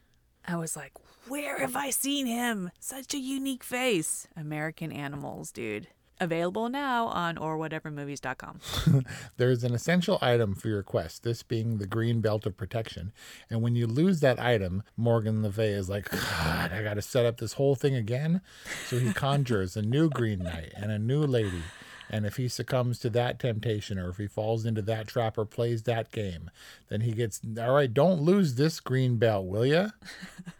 I 0.46 0.56
was 0.56 0.76
like, 0.76 0.92
where 1.28 1.58
have 1.58 1.76
I 1.76 1.90
seen 1.90 2.26
him? 2.26 2.70
Such 2.80 3.12
a 3.12 3.18
unique 3.18 3.64
face. 3.64 4.28
American 4.36 4.92
Animals, 4.92 5.50
dude. 5.50 5.88
Available 6.20 6.68
now 6.68 7.06
on 7.06 7.36
orwhatevermovies.com. 7.36 9.04
There's 9.36 9.62
an 9.62 9.74
essential 9.74 10.18
item 10.20 10.54
for 10.54 10.68
your 10.68 10.82
quest, 10.82 11.22
this 11.22 11.42
being 11.42 11.78
the 11.78 11.86
green 11.86 12.20
belt 12.20 12.44
of 12.44 12.56
protection. 12.56 13.12
And 13.48 13.62
when 13.62 13.76
you 13.76 13.86
lose 13.86 14.20
that 14.20 14.40
item, 14.40 14.82
Morgan 14.96 15.42
Le 15.42 15.52
Fay 15.52 15.70
is 15.70 15.88
like, 15.88 16.10
God, 16.10 16.72
I 16.72 16.82
got 16.82 16.94
to 16.94 17.02
set 17.02 17.24
up 17.24 17.38
this 17.38 17.54
whole 17.54 17.76
thing 17.76 17.94
again. 17.94 18.40
So 18.86 18.98
he 18.98 19.12
conjures 19.12 19.76
a 19.76 19.82
new 19.82 20.08
green 20.10 20.40
knight 20.40 20.72
and 20.76 20.90
a 20.90 20.98
new 20.98 21.24
lady. 21.24 21.62
And 22.10 22.26
if 22.26 22.36
he 22.36 22.48
succumbs 22.48 22.98
to 23.00 23.10
that 23.10 23.38
temptation 23.38 23.98
or 23.98 24.08
if 24.08 24.16
he 24.16 24.26
falls 24.26 24.64
into 24.64 24.82
that 24.82 25.06
trap 25.06 25.36
or 25.38 25.44
plays 25.44 25.82
that 25.82 26.10
game, 26.10 26.50
then 26.88 27.02
he 27.02 27.12
gets, 27.12 27.40
all 27.58 27.74
right, 27.74 27.92
don't 27.92 28.22
lose 28.22 28.54
this 28.54 28.80
green 28.80 29.16
belt, 29.16 29.46
will 29.46 29.66
you? 29.66 29.90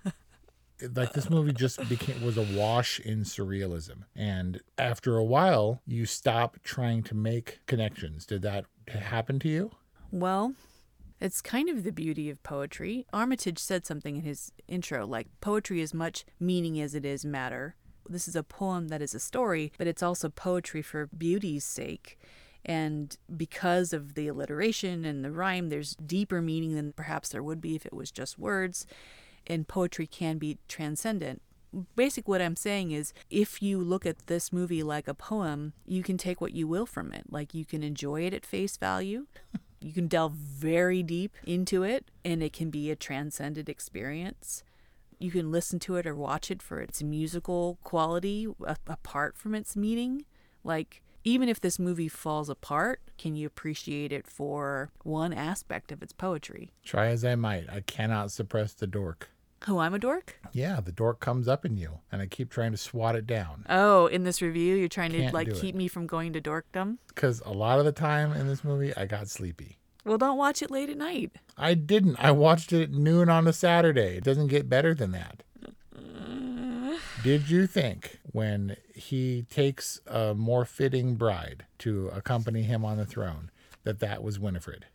like 0.94 1.12
this 1.12 1.30
movie 1.30 1.52
just 1.52 1.86
became 1.88 2.22
was 2.24 2.36
a 2.36 2.46
wash 2.56 3.00
in 3.00 3.20
surrealism. 3.20 4.04
And 4.14 4.60
after 4.76 5.16
a 5.16 5.24
while 5.24 5.82
you 5.86 6.06
stop 6.06 6.58
trying 6.62 7.02
to 7.04 7.14
make 7.14 7.60
connections. 7.66 8.26
Did 8.26 8.42
that 8.42 8.66
happen 8.88 9.38
to 9.40 9.48
you? 9.48 9.70
Well 10.10 10.54
it's 11.20 11.42
kind 11.42 11.68
of 11.68 11.82
the 11.82 11.90
beauty 11.90 12.30
of 12.30 12.42
poetry. 12.44 13.04
Armitage 13.12 13.58
said 13.58 13.84
something 13.84 14.16
in 14.16 14.22
his 14.22 14.52
intro 14.68 15.06
like 15.06 15.26
poetry 15.40 15.80
is 15.80 15.92
much 15.92 16.24
meaning 16.38 16.80
as 16.80 16.94
it 16.94 17.04
is 17.04 17.24
matter. 17.24 17.74
This 18.08 18.28
is 18.28 18.36
a 18.36 18.42
poem 18.42 18.88
that 18.88 19.02
is 19.02 19.14
a 19.14 19.20
story 19.20 19.72
but 19.78 19.86
it's 19.86 20.02
also 20.02 20.28
poetry 20.28 20.82
for 20.82 21.06
beauty's 21.06 21.64
sake. 21.64 22.18
And 22.64 23.16
because 23.36 23.92
of 23.92 24.14
the 24.14 24.28
alliteration 24.28 25.04
and 25.04 25.24
the 25.24 25.30
rhyme 25.30 25.70
there's 25.70 25.94
deeper 25.96 26.40
meaning 26.40 26.74
than 26.74 26.92
perhaps 26.92 27.30
there 27.30 27.42
would 27.42 27.60
be 27.60 27.74
if 27.74 27.84
it 27.84 27.94
was 27.94 28.10
just 28.10 28.38
words 28.38 28.86
and 29.48 29.66
poetry 29.66 30.06
can 30.06 30.38
be 30.38 30.58
transcendent. 30.68 31.42
Basically, 31.96 32.30
what 32.30 32.40
I'm 32.40 32.56
saying 32.56 32.92
is 32.92 33.12
if 33.30 33.61
you 33.61 33.80
look 33.80 34.06
at 34.06 34.26
this 34.26 34.52
movie 34.52 34.82
like 34.82 35.06
a 35.08 35.14
poem, 35.14 35.74
you 35.87 36.02
can 36.02 36.16
take 36.16 36.40
what 36.40 36.54
you 36.54 36.66
will 36.66 36.87
from 36.87 37.12
it. 37.12 37.24
Like 37.30 37.52
you 37.52 37.64
can 37.64 37.82
enjoy 37.82 38.22
it 38.22 38.32
at 38.32 38.46
face 38.46 38.76
value. 38.76 39.26
You 39.80 39.92
can 39.92 40.08
delve 40.08 40.32
very 40.32 41.02
deep 41.02 41.37
into 41.46 41.82
it, 41.84 42.11
and 42.24 42.42
it 42.42 42.52
can 42.52 42.70
be 42.70 42.90
a 42.90 42.96
transcendent 42.96 43.68
experience. 43.68 44.64
You 45.18 45.30
can 45.30 45.50
listen 45.50 45.78
to 45.80 45.96
it 45.96 46.06
or 46.06 46.14
watch 46.14 46.50
it 46.50 46.62
for 46.62 46.80
its 46.80 47.02
musical 47.02 47.78
quality 47.84 48.48
apart 48.87 49.37
from 49.37 49.54
its 49.54 49.76
meaning. 49.76 50.24
Like, 50.64 51.02
even 51.24 51.48
if 51.48 51.61
this 51.61 51.78
movie 51.78 52.08
falls 52.08 52.48
apart, 52.48 53.00
can 53.18 53.34
you 53.34 53.46
appreciate 53.46 54.12
it 54.12 54.26
for 54.26 54.90
one 55.02 55.32
aspect 55.32 55.92
of 55.92 56.02
its 56.02 56.12
poetry? 56.12 56.72
Try 56.84 57.08
as 57.08 57.24
I 57.24 57.34
might, 57.34 57.68
I 57.68 57.80
cannot 57.80 58.30
suppress 58.30 58.72
the 58.74 58.87
dork. 58.87 59.30
Who 59.66 59.78
I'm 59.78 59.92
a 59.94 59.98
dork? 59.98 60.38
Yeah, 60.52 60.80
the 60.80 60.92
dork 60.92 61.20
comes 61.20 61.48
up 61.48 61.64
in 61.64 61.76
you, 61.76 61.98
and 62.12 62.22
I 62.22 62.26
keep 62.26 62.50
trying 62.50 62.70
to 62.70 62.76
swat 62.76 63.16
it 63.16 63.26
down. 63.26 63.64
Oh, 63.68 64.06
in 64.06 64.24
this 64.24 64.40
review, 64.40 64.76
you're 64.76 64.88
trying 64.88 65.12
Can't 65.12 65.28
to 65.28 65.34
like 65.34 65.52
keep 65.54 65.74
me 65.74 65.88
from 65.88 66.06
going 66.06 66.32
to 66.34 66.40
dorkdom? 66.40 66.98
Because 67.08 67.42
a 67.44 67.50
lot 67.52 67.78
of 67.78 67.84
the 67.84 67.92
time 67.92 68.32
in 68.32 68.46
this 68.46 68.62
movie, 68.62 68.96
I 68.96 69.06
got 69.06 69.28
sleepy. 69.28 69.78
Well, 70.04 70.16
don't 70.16 70.38
watch 70.38 70.62
it 70.62 70.70
late 70.70 70.88
at 70.88 70.96
night. 70.96 71.32
I 71.56 71.74
didn't. 71.74 72.16
I 72.18 72.30
watched 72.30 72.72
it 72.72 72.84
at 72.84 72.90
noon 72.92 73.28
on 73.28 73.46
a 73.46 73.52
Saturday. 73.52 74.16
It 74.16 74.24
doesn't 74.24 74.46
get 74.46 74.68
better 74.68 74.94
than 74.94 75.10
that. 75.12 75.42
Did 77.22 77.50
you 77.50 77.66
think 77.66 78.20
when 78.30 78.76
he 78.94 79.42
takes 79.50 80.00
a 80.06 80.34
more 80.34 80.64
fitting 80.64 81.16
bride 81.16 81.66
to 81.80 82.08
accompany 82.08 82.62
him 82.62 82.84
on 82.84 82.96
the 82.96 83.04
throne 83.04 83.50
that 83.82 83.98
that 83.98 84.22
was 84.22 84.38
Winifred? 84.38 84.86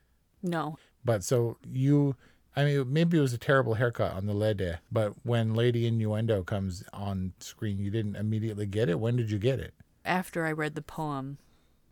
No. 0.41 0.77
But 1.05 1.23
so 1.23 1.57
you 1.71 2.15
I 2.55 2.65
mean, 2.65 2.93
maybe 2.93 3.17
it 3.17 3.21
was 3.21 3.33
a 3.33 3.37
terrible 3.37 3.75
haircut 3.75 4.13
on 4.13 4.25
the 4.27 4.33
Lede, 4.33 4.79
but 4.91 5.13
when 5.23 5.55
Lady 5.55 5.87
Innuendo 5.87 6.43
comes 6.43 6.83
on 6.93 7.33
screen, 7.39 7.79
you 7.79 7.89
didn't 7.89 8.15
immediately 8.15 8.65
get 8.65 8.89
it. 8.89 8.99
When 8.99 9.15
did 9.15 9.31
you 9.31 9.39
get 9.39 9.59
it? 9.59 9.73
After 10.05 10.45
I 10.45 10.51
read 10.51 10.75
the 10.75 10.81
poem. 10.81 11.39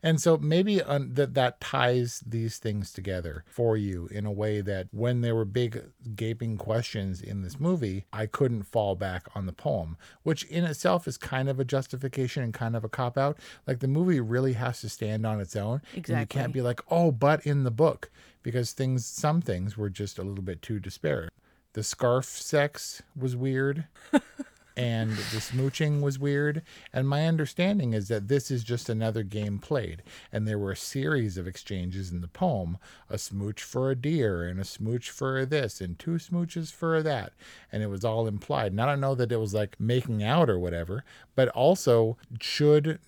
And 0.03 0.19
so 0.19 0.37
maybe 0.37 0.81
un- 0.81 1.13
that 1.13 1.35
that 1.35 1.61
ties 1.61 2.23
these 2.25 2.57
things 2.57 2.91
together 2.91 3.43
for 3.47 3.77
you 3.77 4.07
in 4.07 4.25
a 4.25 4.31
way 4.31 4.61
that 4.61 4.87
when 4.91 5.21
there 5.21 5.35
were 5.35 5.45
big 5.45 5.83
gaping 6.15 6.57
questions 6.57 7.21
in 7.21 7.41
this 7.41 7.59
movie, 7.59 8.05
I 8.11 8.25
couldn't 8.25 8.63
fall 8.63 8.95
back 8.95 9.27
on 9.35 9.45
the 9.45 9.53
poem, 9.53 9.97
which 10.23 10.43
in 10.45 10.63
itself 10.63 11.07
is 11.07 11.17
kind 11.17 11.49
of 11.49 11.59
a 11.59 11.65
justification 11.65 12.43
and 12.43 12.53
kind 12.53 12.75
of 12.75 12.83
a 12.83 12.89
cop 12.89 13.17
out. 13.17 13.37
Like 13.67 13.79
the 13.79 13.87
movie 13.87 14.19
really 14.19 14.53
has 14.53 14.81
to 14.81 14.89
stand 14.89 15.25
on 15.25 15.39
its 15.39 15.55
own. 15.55 15.81
Exactly. 15.93 16.13
And 16.13 16.21
you 16.21 16.27
can't 16.27 16.53
be 16.53 16.61
like, 16.61 16.81
"Oh, 16.89 17.11
but 17.11 17.45
in 17.45 17.63
the 17.63 17.71
book," 17.71 18.09
because 18.43 18.73
things 18.73 19.05
some 19.05 19.41
things 19.41 19.77
were 19.77 19.89
just 19.89 20.17
a 20.17 20.23
little 20.23 20.43
bit 20.43 20.61
too 20.61 20.79
disparate. 20.79 21.31
The 21.73 21.83
scarf 21.83 22.25
sex 22.25 23.01
was 23.15 23.35
weird. 23.35 23.85
and 24.75 25.11
the 25.11 25.37
smooching 25.37 26.01
was 26.01 26.19
weird. 26.19 26.61
And 26.93 27.07
my 27.07 27.27
understanding 27.27 27.93
is 27.93 28.07
that 28.07 28.27
this 28.27 28.49
is 28.49 28.63
just 28.63 28.89
another 28.89 29.23
game 29.23 29.59
played. 29.59 30.03
And 30.31 30.47
there 30.47 30.59
were 30.59 30.71
a 30.71 30.77
series 30.77 31.37
of 31.37 31.47
exchanges 31.47 32.11
in 32.11 32.21
the 32.21 32.27
poem 32.27 32.77
a 33.09 33.17
smooch 33.17 33.61
for 33.61 33.91
a 33.91 33.95
deer, 33.95 34.43
and 34.43 34.59
a 34.59 34.63
smooch 34.63 35.09
for 35.09 35.45
this, 35.45 35.81
and 35.81 35.99
two 35.99 36.11
smooches 36.11 36.71
for 36.71 37.03
that. 37.03 37.33
And 37.71 37.83
it 37.83 37.87
was 37.87 38.05
all 38.05 38.27
implied. 38.27 38.71
And 38.71 38.81
I 38.81 38.85
don't 38.85 39.01
know 39.01 39.15
that 39.15 39.31
it 39.31 39.37
was 39.37 39.53
like 39.53 39.79
making 39.79 40.23
out 40.23 40.49
or 40.49 40.57
whatever, 40.57 41.03
but 41.35 41.49
also, 41.49 42.17
should 42.39 42.99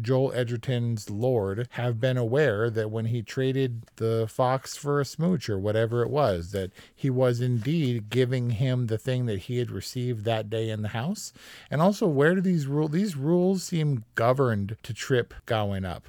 Joel 0.00 0.32
Edgerton's 0.32 1.10
Lord 1.10 1.68
have 1.72 2.00
been 2.00 2.16
aware 2.16 2.70
that 2.70 2.90
when 2.90 3.06
he 3.06 3.22
traded 3.22 3.84
the 3.96 4.26
fox 4.28 4.76
for 4.76 5.00
a 5.00 5.04
smooch 5.04 5.50
or 5.50 5.58
whatever 5.58 6.02
it 6.02 6.10
was, 6.10 6.52
that 6.52 6.70
he 6.94 7.10
was 7.10 7.40
indeed 7.40 8.08
giving 8.08 8.50
him 8.50 8.86
the 8.86 8.98
thing 8.98 9.26
that 9.26 9.40
he 9.40 9.58
had 9.58 9.70
received 9.70 10.24
that 10.24 10.48
day 10.48 10.70
in 10.70 10.82
the 10.82 10.88
house? 10.88 11.32
And 11.70 11.82
also, 11.82 12.06
where 12.06 12.34
do 12.34 12.40
these 12.40 12.66
rules? 12.66 12.92
These 12.92 13.16
rules 13.16 13.62
seem 13.62 14.04
governed 14.14 14.76
to 14.82 14.94
trip 14.94 15.34
Gawain 15.44 15.84
up. 15.84 16.06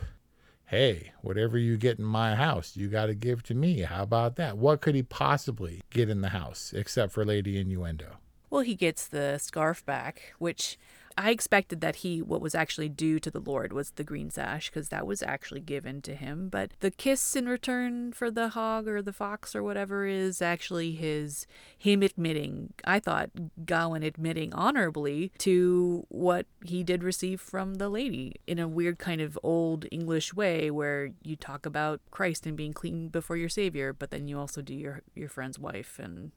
Hey, 0.66 1.12
whatever 1.22 1.58
you 1.58 1.78
get 1.78 2.00
in 2.00 2.06
my 2.06 2.36
house, 2.36 2.76
you 2.76 2.88
got 2.88 3.08
to 3.08 3.14
give 3.14 3.44
to 3.44 3.54
me. 3.54 3.82
How 3.82 4.04
about 4.04 4.38
that? 4.38 4.58
What 4.58 4.82
could 4.82 4.96
he 4.96 5.04
possibly 5.04 5.82
get 5.90 6.10
in 6.10 6.22
the 6.22 6.30
house 6.30 6.74
except 6.76 7.12
for 7.12 7.26
Lady 7.26 7.60
Innuendo? 7.60 8.18
Well, 8.50 8.62
he 8.62 8.76
gets 8.76 9.08
the 9.08 9.40
scarf 9.40 9.86
back, 9.86 10.34
which 10.40 10.78
I 11.18 11.32
expected 11.32 11.82
that 11.82 11.98
he, 11.98 12.22
what 12.22 12.42
was 12.42 12.56
actually 12.56 12.90
due 12.90 13.20
to 13.20 13.32
the 13.32 13.40
Lord 13.40 13.74
was 13.74 13.92
the 13.92 14.04
green 14.04 14.30
sash, 14.30 14.70
because 14.70 14.90
that 14.90 15.06
was 15.06 15.22
actually 15.22 15.62
given 15.62 16.02
to 16.04 16.16
him. 16.16 16.50
But 16.50 16.72
the 16.80 16.92
kiss 16.92 17.36
in 17.36 17.48
return 17.48 18.14
for 18.14 18.32
the 18.32 18.50
hog 18.50 18.88
or 18.88 19.02
the 19.02 19.14
fox 19.14 19.56
or 19.56 19.64
whatever 19.64 20.06
is 20.06 20.42
actually 20.42 20.94
his, 20.94 21.46
him 21.78 22.02
admitting, 22.02 22.74
I 22.84 23.00
thought, 23.00 23.30
Gawain 23.66 24.04
admitting 24.04 24.54
honorably 24.54 25.32
to 25.40 26.06
what 26.10 26.46
he 26.66 26.84
did 26.84 27.04
receive 27.04 27.42
from 27.42 27.76
the 27.76 27.90
lady 27.90 28.36
in 28.48 28.60
a 28.60 28.68
weird 28.68 29.00
kind 29.00 29.22
of 29.22 29.38
old 29.44 29.86
English 29.92 30.34
way 30.34 30.72
where 30.72 31.12
you 31.22 31.36
talk 31.36 31.66
about 31.66 32.02
Christ 32.12 32.46
and 32.46 32.58
being 32.58 32.74
clean 32.74 33.10
before 33.10 33.38
your 33.38 33.50
Savior, 33.50 33.94
but 33.94 34.12
then 34.12 34.28
you 34.28 34.40
also 34.40 34.62
do 34.62 34.74
your, 34.74 35.02
your 35.16 35.30
friend's 35.30 35.60
wife 35.60 36.00
and 36.00 36.32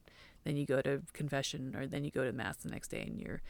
then 0.47 0.55
you 0.55 0.65
go 0.65 0.81
to 0.81 1.01
confession 1.11 1.75
or 1.75 1.85
then 1.85 2.05
you 2.05 2.11
go 2.11 2.23
to 2.23 2.31
mass 2.31 2.57
the 2.57 2.69
next 2.69 2.87
day 2.87 3.01
and 3.01 3.19
you're 3.19 3.41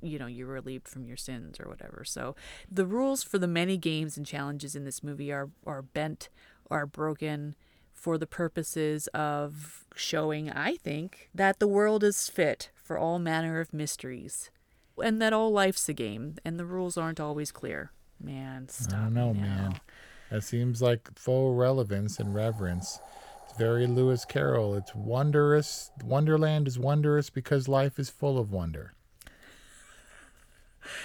you 0.00 0.18
know 0.18 0.26
you're 0.26 0.46
relieved 0.46 0.88
from 0.88 1.04
your 1.04 1.16
sins 1.16 1.60
or 1.60 1.68
whatever. 1.68 2.02
So 2.04 2.34
the 2.70 2.86
rules 2.86 3.22
for 3.22 3.38
the 3.38 3.46
many 3.46 3.76
games 3.76 4.16
and 4.16 4.24
challenges 4.26 4.74
in 4.74 4.84
this 4.84 5.02
movie 5.02 5.30
are 5.30 5.50
are 5.66 5.82
bent 5.82 6.30
are 6.70 6.86
broken 6.86 7.54
for 7.92 8.18
the 8.18 8.26
purposes 8.26 9.08
of 9.14 9.84
showing 9.94 10.50
i 10.50 10.76
think 10.76 11.30
that 11.34 11.58
the 11.58 11.66
world 11.66 12.04
is 12.04 12.28
fit 12.28 12.70
for 12.74 12.98
all 12.98 13.18
manner 13.18 13.58
of 13.58 13.72
mysteries 13.72 14.50
and 15.02 15.20
that 15.22 15.32
all 15.32 15.50
life's 15.50 15.88
a 15.88 15.94
game 15.94 16.36
and 16.44 16.58
the 16.58 16.64
rules 16.66 16.96
aren't 16.96 17.20
always 17.20 17.50
clear. 17.50 17.90
Man 18.22 18.68
stop 18.68 18.98
i 18.98 19.02
don't 19.04 19.14
know 19.14 19.32
now. 19.32 19.40
man. 19.40 19.80
that 20.30 20.42
seems 20.42 20.82
like 20.82 21.08
full 21.18 21.54
relevance 21.54 22.18
and 22.18 22.34
reverence 22.34 22.98
very 23.52 23.86
Lewis 23.86 24.24
Carroll. 24.24 24.74
It's 24.74 24.94
wondrous. 24.94 25.90
Wonderland 26.04 26.68
is 26.68 26.78
wondrous 26.78 27.30
because 27.30 27.68
life 27.68 27.98
is 27.98 28.10
full 28.10 28.38
of 28.38 28.52
wonder. 28.52 28.92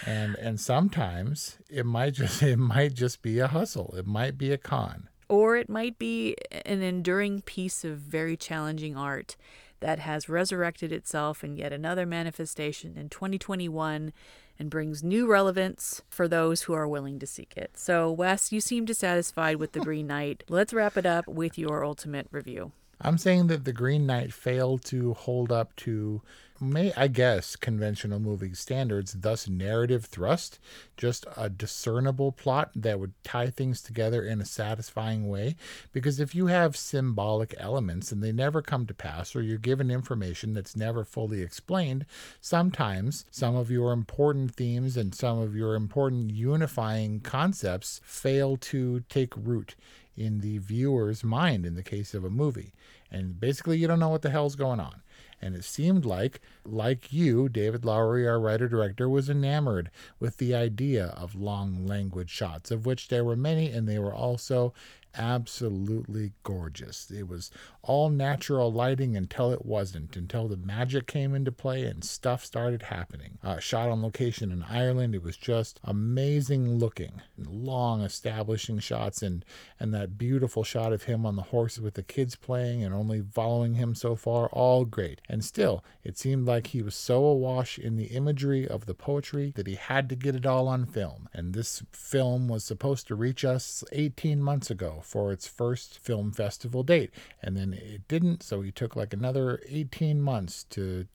And 0.05 0.35
and 0.35 0.59
sometimes 0.59 1.57
it 1.69 1.85
might 1.85 2.13
just 2.13 2.43
it 2.43 2.57
might 2.57 2.93
just 2.93 3.21
be 3.21 3.39
a 3.39 3.47
hustle. 3.47 3.93
It 3.97 4.05
might 4.05 4.37
be 4.37 4.51
a 4.51 4.57
con. 4.57 5.09
Or 5.29 5.55
it 5.55 5.69
might 5.69 5.97
be 5.97 6.35
an 6.65 6.81
enduring 6.81 7.41
piece 7.41 7.85
of 7.85 7.97
very 7.97 8.35
challenging 8.35 8.97
art 8.97 9.37
that 9.79 9.99
has 9.99 10.29
resurrected 10.29 10.91
itself 10.91 11.43
in 11.43 11.55
yet 11.55 11.71
another 11.73 12.05
manifestation 12.05 12.97
in 12.97 13.09
2021 13.09 14.13
and 14.59 14.69
brings 14.69 15.03
new 15.03 15.27
relevance 15.27 16.01
for 16.09 16.27
those 16.27 16.63
who 16.63 16.73
are 16.73 16.87
willing 16.87 17.19
to 17.19 17.27
seek 17.27 17.53
it. 17.55 17.71
So, 17.75 18.11
Wes, 18.11 18.51
you 18.51 18.61
seem 18.61 18.85
dissatisfied 18.85 19.57
with 19.57 19.71
The 19.71 19.79
Green 19.81 20.07
Knight. 20.07 20.43
Let's 20.49 20.73
wrap 20.73 20.97
it 20.97 21.05
up 21.05 21.27
with 21.27 21.57
your 21.57 21.83
ultimate 21.83 22.27
review. 22.31 22.71
I'm 22.99 23.17
saying 23.17 23.47
that 23.47 23.65
The 23.65 23.73
Green 23.73 24.05
Knight 24.05 24.31
failed 24.31 24.85
to 24.85 25.13
hold 25.13 25.51
up 25.51 25.75
to 25.77 26.21
may 26.61 26.93
I 26.95 27.07
guess 27.07 27.55
conventional 27.55 28.19
movie 28.19 28.53
standards, 28.53 29.13
thus 29.13 29.49
narrative 29.49 30.05
thrust, 30.05 30.59
just 30.95 31.25
a 31.35 31.49
discernible 31.49 32.31
plot 32.31 32.69
that 32.75 32.99
would 32.99 33.13
tie 33.23 33.49
things 33.49 33.81
together 33.81 34.23
in 34.23 34.39
a 34.39 34.45
satisfying 34.45 35.27
way. 35.27 35.55
Because 35.91 36.19
if 36.19 36.35
you 36.35 36.47
have 36.47 36.77
symbolic 36.77 37.55
elements 37.57 38.11
and 38.11 38.23
they 38.23 38.31
never 38.31 38.61
come 38.61 38.85
to 38.85 38.93
pass, 38.93 39.35
or 39.35 39.41
you're 39.41 39.57
given 39.57 39.89
information 39.89 40.53
that's 40.53 40.75
never 40.75 41.03
fully 41.03 41.41
explained, 41.41 42.05
sometimes 42.39 43.25
some 43.31 43.55
of 43.55 43.71
your 43.71 43.91
important 43.91 44.53
themes 44.53 44.95
and 44.95 45.15
some 45.15 45.39
of 45.39 45.55
your 45.55 45.73
important 45.75 46.29
unifying 46.29 47.19
concepts 47.21 47.99
fail 48.03 48.55
to 48.57 49.03
take 49.09 49.33
root 49.35 49.75
in 50.15 50.39
the 50.39 50.57
viewer's 50.57 51.23
mind 51.23 51.65
in 51.65 51.75
the 51.75 51.83
case 51.83 52.13
of 52.13 52.23
a 52.23 52.29
movie. 52.29 52.73
And 53.09 53.39
basically, 53.39 53.77
you 53.77 53.87
don't 53.87 53.99
know 53.99 54.09
what 54.09 54.21
the 54.21 54.29
hell's 54.29 54.55
going 54.55 54.79
on. 54.79 55.01
And 55.41 55.55
it 55.55 55.63
seemed 55.63 56.05
like, 56.05 56.39
like 56.63 57.11
you, 57.11 57.49
David 57.49 57.83
Lowery, 57.83 58.27
our 58.27 58.39
writer 58.39 58.67
director, 58.67 59.09
was 59.09 59.29
enamored 59.29 59.89
with 60.19 60.37
the 60.37 60.53
idea 60.53 61.07
of 61.07 61.33
long 61.33 61.87
language 61.87 62.29
shots, 62.29 62.69
of 62.69 62.85
which 62.85 63.07
there 63.07 63.25
were 63.25 63.35
many, 63.35 63.71
and 63.71 63.87
they 63.87 63.97
were 63.97 64.13
also 64.13 64.73
absolutely 65.17 66.33
gorgeous. 66.43 67.09
It 67.11 67.27
was 67.27 67.51
all 67.81 68.09
natural 68.09 68.71
lighting 68.71 69.15
until 69.17 69.51
it 69.51 69.65
wasn't, 69.65 70.15
until 70.15 70.47
the 70.47 70.57
magic 70.57 71.07
came 71.07 71.35
into 71.35 71.51
play 71.51 71.83
and 71.83 72.03
stuff 72.03 72.45
started 72.45 72.83
happening. 72.83 73.37
Uh, 73.43 73.59
shot 73.59 73.89
on 73.89 74.01
location 74.01 74.51
in 74.51 74.63
Ireland, 74.63 75.15
it 75.15 75.23
was 75.23 75.37
just 75.37 75.79
amazing 75.83 76.77
looking. 76.77 77.21
Long 77.37 78.01
establishing 78.01 78.79
shots 78.79 79.21
and 79.21 79.43
and 79.79 79.93
that 79.93 80.17
beautiful 80.17 80.63
shot 80.63 80.93
of 80.93 81.03
him 81.03 81.25
on 81.25 81.35
the 81.35 81.41
horse 81.43 81.79
with 81.79 81.95
the 81.95 82.03
kids 82.03 82.35
playing 82.35 82.83
and 82.83 82.93
only 82.93 83.21
following 83.21 83.75
him 83.75 83.95
so 83.95 84.15
far, 84.15 84.47
all 84.49 84.85
great. 84.85 85.21
And 85.27 85.43
still, 85.43 85.83
it 86.03 86.17
seemed 86.17 86.45
like 86.45 86.67
he 86.67 86.81
was 86.81 86.95
so 86.95 87.25
awash 87.25 87.79
in 87.79 87.95
the 87.95 88.05
imagery 88.05 88.67
of 88.67 88.85
the 88.85 88.93
poetry 88.93 89.53
that 89.55 89.67
he 89.67 89.75
had 89.75 90.07
to 90.09 90.15
get 90.15 90.35
it 90.35 90.45
all 90.45 90.67
on 90.67 90.85
film. 90.85 91.27
And 91.33 91.53
this 91.53 91.83
film 91.91 92.47
was 92.47 92.63
supposed 92.63 93.07
to 93.07 93.15
reach 93.15 93.43
us 93.43 93.83
18 93.91 94.41
months 94.41 94.69
ago 94.69 95.00
for 95.01 95.31
its 95.31 95.47
first 95.47 95.99
film 95.99 96.31
festival 96.31 96.83
date. 96.83 97.11
And 97.41 97.57
then 97.57 97.73
it 97.73 98.07
didn't, 98.07 98.43
so 98.43 98.61
he 98.61 98.71
took 98.71 98.95
like 98.95 99.13
another 99.13 99.61
18 99.67 100.21
months 100.21 100.63
to 100.71 101.07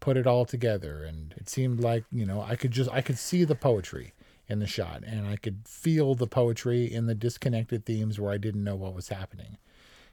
put 0.00 0.16
it 0.16 0.26
all 0.26 0.44
together. 0.44 1.04
And 1.04 1.34
it 1.36 1.48
seemed 1.48 1.80
like, 1.80 2.04
you 2.12 2.26
know, 2.26 2.40
I 2.42 2.56
could 2.56 2.70
just, 2.70 2.90
I 2.90 3.00
could 3.00 3.18
see 3.18 3.44
the 3.44 3.54
poetry 3.54 4.12
in 4.48 4.60
the 4.60 4.66
shot 4.66 5.02
and 5.04 5.26
I 5.26 5.36
could 5.36 5.60
feel 5.66 6.14
the 6.14 6.26
poetry 6.26 6.92
in 6.92 7.06
the 7.06 7.14
disconnected 7.14 7.84
themes 7.84 8.18
where 8.18 8.32
I 8.32 8.38
didn't 8.38 8.64
know 8.64 8.76
what 8.76 8.94
was 8.94 9.08
happening. 9.08 9.58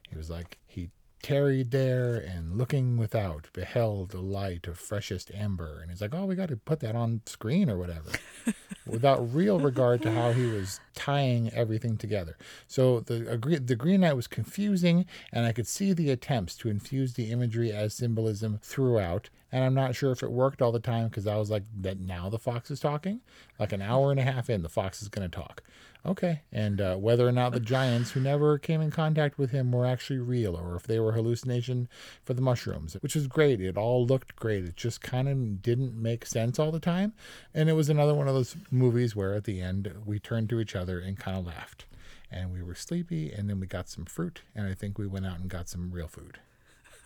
He 0.09 0.17
was 0.17 0.29
like 0.29 0.57
he 0.67 0.89
tarried 1.21 1.71
there 1.71 2.15
and 2.15 2.57
looking 2.57 2.97
without 2.97 3.49
beheld 3.53 4.09
the 4.09 4.21
light 4.21 4.67
of 4.67 4.77
freshest 4.77 5.31
amber. 5.33 5.79
And 5.81 5.89
he's 5.89 6.01
like 6.01 6.13
oh 6.13 6.25
we 6.25 6.35
got 6.35 6.49
to 6.49 6.57
put 6.57 6.79
that 6.81 6.95
on 6.95 7.21
screen 7.25 7.69
or 7.69 7.77
whatever. 7.77 8.11
Without 8.87 9.33
real 9.33 9.59
regard 9.59 10.03
to 10.03 10.11
how 10.11 10.31
he 10.31 10.45
was 10.45 10.79
tying 10.93 11.51
everything 11.53 11.97
together. 11.97 12.37
So 12.67 12.99
the 12.99 13.61
the 13.65 13.75
green 13.75 14.01
knight 14.01 14.15
was 14.15 14.27
confusing 14.27 15.05
and 15.31 15.45
i 15.45 15.51
could 15.51 15.67
see 15.67 15.93
the 15.93 16.11
attempts 16.11 16.55
to 16.57 16.69
infuse 16.69 17.13
the 17.13 17.31
imagery 17.31 17.71
as 17.71 17.93
symbolism 17.93 18.59
throughout 18.61 19.29
and 19.51 19.63
i'm 19.63 19.73
not 19.73 19.95
sure 19.95 20.11
if 20.11 20.23
it 20.23 20.31
worked 20.31 20.61
all 20.61 20.71
the 20.71 20.79
time 20.79 21.07
because 21.07 21.27
i 21.27 21.35
was 21.35 21.49
like 21.49 21.63
that 21.81 21.99
now 21.99 22.29
the 22.29 22.39
fox 22.39 22.69
is 22.71 22.79
talking 22.79 23.21
like 23.59 23.71
an 23.71 23.81
hour 23.81 24.11
and 24.11 24.19
a 24.19 24.23
half 24.23 24.49
in 24.49 24.61
the 24.63 24.69
fox 24.69 25.01
is 25.01 25.09
going 25.09 25.29
to 25.29 25.35
talk 25.35 25.61
Okay. 26.05 26.41
And 26.51 26.79
uh, 26.79 26.95
whether 26.97 27.27
or 27.27 27.31
not 27.31 27.53
the 27.53 27.59
giants 27.59 28.11
who 28.11 28.19
never 28.19 28.59
came 28.59 28.79
in 28.79 28.91
contact 28.91 29.39
with 29.39 29.49
him 29.49 29.71
were 29.71 29.87
actually 29.87 30.19
real 30.19 30.55
or 30.55 30.75
if 30.75 30.83
they 30.83 30.99
were 30.99 31.13
hallucination 31.13 31.89
for 32.23 32.35
the 32.35 32.43
mushrooms, 32.43 32.95
which 32.99 33.15
was 33.15 33.25
great. 33.27 33.59
It 33.59 33.75
all 33.75 34.05
looked 34.05 34.35
great. 34.35 34.65
It 34.65 34.75
just 34.75 35.01
kind 35.01 35.27
of 35.27 35.63
didn't 35.63 35.99
make 35.99 36.25
sense 36.25 36.59
all 36.59 36.71
the 36.71 36.79
time. 36.79 37.13
And 37.55 37.69
it 37.69 37.73
was 37.73 37.89
another 37.89 38.13
one 38.13 38.27
of 38.27 38.35
those 38.35 38.55
movies 38.69 39.15
where 39.15 39.33
at 39.33 39.45
the 39.45 39.59
end 39.61 39.91
we 40.05 40.19
turned 40.19 40.49
to 40.49 40.59
each 40.59 40.75
other 40.75 40.99
and 40.99 41.17
kind 41.17 41.37
of 41.37 41.47
laughed. 41.47 41.85
And 42.29 42.53
we 42.53 42.61
were 42.61 42.75
sleepy 42.75 43.31
and 43.31 43.49
then 43.49 43.59
we 43.59 43.65
got 43.65 43.89
some 43.89 44.05
fruit. 44.05 44.43
And 44.53 44.67
I 44.67 44.75
think 44.75 44.99
we 44.99 45.07
went 45.07 45.25
out 45.25 45.39
and 45.39 45.49
got 45.49 45.67
some 45.67 45.91
real 45.91 46.07
food. 46.07 46.37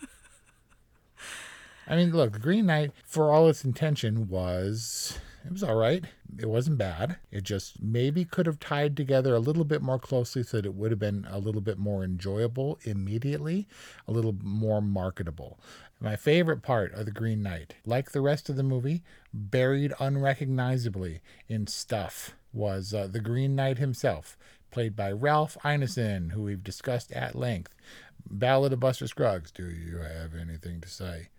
I 1.90 1.96
mean, 1.96 2.12
look, 2.12 2.40
Green 2.40 2.66
Knight, 2.66 2.92
for 3.04 3.32
all 3.32 3.48
its 3.48 3.64
intention, 3.64 4.28
was 4.28 5.18
it 5.44 5.50
was 5.50 5.64
all 5.64 5.74
right. 5.74 6.04
It 6.38 6.48
wasn't 6.48 6.78
bad. 6.78 7.16
It 7.32 7.42
just 7.42 7.82
maybe 7.82 8.24
could 8.24 8.46
have 8.46 8.60
tied 8.60 8.96
together 8.96 9.34
a 9.34 9.40
little 9.40 9.64
bit 9.64 9.82
more 9.82 9.98
closely 9.98 10.44
so 10.44 10.58
that 10.58 10.66
it 10.66 10.76
would 10.76 10.92
have 10.92 11.00
been 11.00 11.26
a 11.28 11.40
little 11.40 11.60
bit 11.60 11.78
more 11.78 12.04
enjoyable 12.04 12.78
immediately, 12.84 13.66
a 14.06 14.12
little 14.12 14.36
more 14.40 14.80
marketable. 14.80 15.58
My 16.00 16.14
favorite 16.14 16.62
part 16.62 16.94
of 16.94 17.06
The 17.06 17.10
Green 17.10 17.42
Knight, 17.42 17.74
like 17.84 18.12
the 18.12 18.20
rest 18.20 18.48
of 18.48 18.54
the 18.54 18.62
movie, 18.62 19.02
buried 19.34 19.92
unrecognizably 19.98 21.22
in 21.48 21.66
stuff, 21.66 22.36
was 22.52 22.94
uh, 22.94 23.08
the 23.08 23.18
Green 23.18 23.56
Knight 23.56 23.78
himself, 23.78 24.38
played 24.70 24.94
by 24.94 25.10
Ralph 25.10 25.58
Ineson, 25.64 26.30
who 26.30 26.44
we've 26.44 26.62
discussed 26.62 27.10
at 27.10 27.34
length. 27.34 27.74
Ballad 28.30 28.72
of 28.72 28.78
Buster 28.78 29.08
Scruggs. 29.08 29.50
Do 29.50 29.68
you 29.68 29.96
have 29.96 30.36
anything 30.40 30.80
to 30.82 30.88
say? 30.88 31.30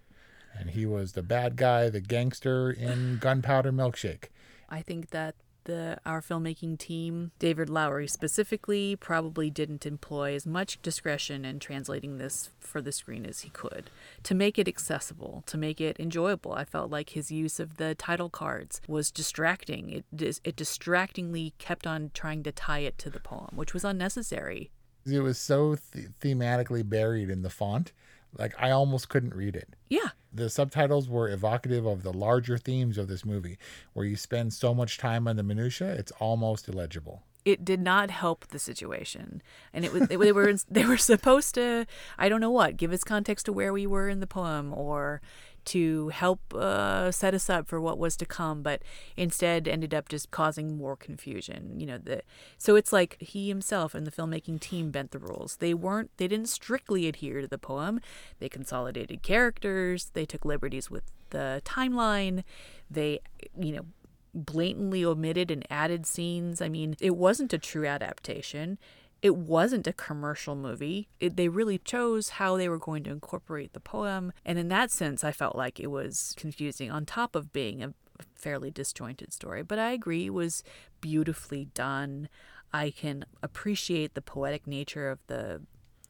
And 0.57 0.71
he 0.71 0.85
was 0.85 1.13
the 1.13 1.23
bad 1.23 1.55
guy, 1.55 1.89
the 1.89 2.01
gangster 2.01 2.71
in 2.71 3.17
Gunpowder 3.21 3.71
Milkshake. 3.71 4.25
I 4.69 4.81
think 4.81 5.09
that 5.09 5.35
the 5.65 5.99
our 6.05 6.21
filmmaking 6.21 6.77
team, 6.77 7.31
David 7.39 7.69
Lowery 7.69 8.07
specifically, 8.07 8.95
probably 8.95 9.49
didn't 9.49 9.85
employ 9.85 10.33
as 10.33 10.45
much 10.45 10.81
discretion 10.81 11.45
in 11.45 11.59
translating 11.59 12.17
this 12.17 12.49
for 12.59 12.81
the 12.81 12.91
screen 12.91 13.25
as 13.25 13.41
he 13.41 13.49
could 13.49 13.89
to 14.23 14.33
make 14.33 14.57
it 14.57 14.67
accessible, 14.67 15.43
to 15.45 15.57
make 15.57 15.79
it 15.79 15.99
enjoyable. 15.99 16.53
I 16.53 16.65
felt 16.65 16.89
like 16.89 17.11
his 17.11 17.31
use 17.31 17.59
of 17.59 17.77
the 17.77 17.95
title 17.95 18.29
cards 18.29 18.81
was 18.87 19.11
distracting. 19.11 20.03
It 20.11 20.39
it 20.43 20.55
distractingly 20.55 21.53
kept 21.57 21.85
on 21.85 22.11
trying 22.13 22.43
to 22.43 22.51
tie 22.51 22.79
it 22.79 22.97
to 22.99 23.09
the 23.09 23.19
poem, 23.19 23.51
which 23.55 23.73
was 23.73 23.83
unnecessary. 23.83 24.71
It 25.05 25.19
was 25.19 25.39
so 25.39 25.77
th- 25.93 26.07
thematically 26.21 26.87
buried 26.87 27.29
in 27.29 27.41
the 27.41 27.49
font 27.49 27.91
like 28.37 28.53
I 28.59 28.71
almost 28.71 29.09
couldn't 29.09 29.35
read 29.35 29.55
it. 29.55 29.75
Yeah. 29.89 30.09
The 30.33 30.49
subtitles 30.49 31.09
were 31.09 31.29
evocative 31.29 31.85
of 31.85 32.03
the 32.03 32.13
larger 32.13 32.57
themes 32.57 32.97
of 32.97 33.07
this 33.07 33.25
movie, 33.25 33.57
where 33.93 34.05
you 34.05 34.15
spend 34.15 34.53
so 34.53 34.73
much 34.73 34.97
time 34.97 35.27
on 35.27 35.35
the 35.35 35.43
minutia, 35.43 35.91
it's 35.93 36.11
almost 36.19 36.69
illegible. 36.69 37.23
It 37.43 37.65
did 37.65 37.79
not 37.79 38.09
help 38.09 38.47
the 38.47 38.59
situation 38.59 39.41
and 39.73 39.83
it 39.83 39.91
was 39.91 40.07
they 40.07 40.31
were 40.31 40.53
they 40.69 40.85
were 40.85 40.97
supposed 40.97 41.55
to 41.55 41.85
i 42.17 42.29
don't 42.29 42.41
know 42.41 42.51
what 42.51 42.77
give 42.77 42.91
us 42.91 43.03
context 43.03 43.45
to 43.45 43.53
where 43.53 43.73
we 43.73 43.87
were 43.87 44.09
in 44.09 44.19
the 44.19 44.27
poem 44.27 44.73
or 44.73 45.21
to 45.65 46.09
help 46.09 46.53
uh, 46.53 47.11
set 47.11 47.33
us 47.33 47.49
up 47.49 47.67
for 47.67 47.79
what 47.79 47.97
was 47.97 48.15
to 48.17 48.25
come, 48.25 48.63
but 48.63 48.81
instead 49.15 49.67
ended 49.67 49.93
up 49.93 50.09
just 50.09 50.31
causing 50.31 50.77
more 50.77 50.95
confusion. 50.95 51.79
You 51.79 51.85
know, 51.85 51.97
the 51.97 52.23
so 52.57 52.75
it's 52.75 52.91
like 52.91 53.17
he 53.19 53.47
himself 53.47 53.93
and 53.93 54.05
the 54.05 54.11
filmmaking 54.11 54.59
team 54.59 54.91
bent 54.91 55.11
the 55.11 55.19
rules. 55.19 55.57
They 55.57 55.73
weren't 55.73 56.11
they 56.17 56.27
didn't 56.27 56.49
strictly 56.49 57.07
adhere 57.07 57.41
to 57.41 57.47
the 57.47 57.57
poem. 57.57 58.01
They 58.39 58.49
consolidated 58.49 59.21
characters. 59.21 60.11
They 60.13 60.25
took 60.25 60.45
liberties 60.45 60.89
with 60.89 61.03
the 61.29 61.61
timeline. 61.63 62.43
They 62.89 63.19
you 63.57 63.73
know 63.73 63.85
blatantly 64.33 65.03
omitted 65.03 65.51
and 65.51 65.65
added 65.69 66.05
scenes. 66.05 66.61
I 66.61 66.69
mean, 66.69 66.95
it 66.99 67.15
wasn't 67.15 67.53
a 67.53 67.57
true 67.57 67.85
adaptation 67.85 68.77
it 69.21 69.35
wasn't 69.35 69.87
a 69.87 69.93
commercial 69.93 70.55
movie. 70.55 71.07
It, 71.19 71.37
they 71.37 71.47
really 71.47 71.77
chose 71.77 72.29
how 72.29 72.57
they 72.57 72.67
were 72.67 72.79
going 72.79 73.03
to 73.03 73.11
incorporate 73.11 73.73
the 73.73 73.79
poem. 73.79 74.33
And 74.43 74.57
in 74.57 74.67
that 74.69 74.91
sense, 74.91 75.23
I 75.23 75.31
felt 75.31 75.55
like 75.55 75.79
it 75.79 75.91
was 75.91 76.33
confusing 76.37 76.89
on 76.89 77.05
top 77.05 77.35
of 77.35 77.53
being 77.53 77.83
a 77.83 77.93
fairly 78.35 78.71
disjointed 78.71 79.31
story. 79.31 79.61
But 79.61 79.77
I 79.79 79.91
agree, 79.91 80.27
it 80.27 80.33
was 80.33 80.63
beautifully 81.01 81.65
done. 81.65 82.29
I 82.73 82.89
can 82.89 83.25
appreciate 83.43 84.15
the 84.15 84.21
poetic 84.21 84.65
nature 84.65 85.09
of 85.09 85.19
the 85.27 85.61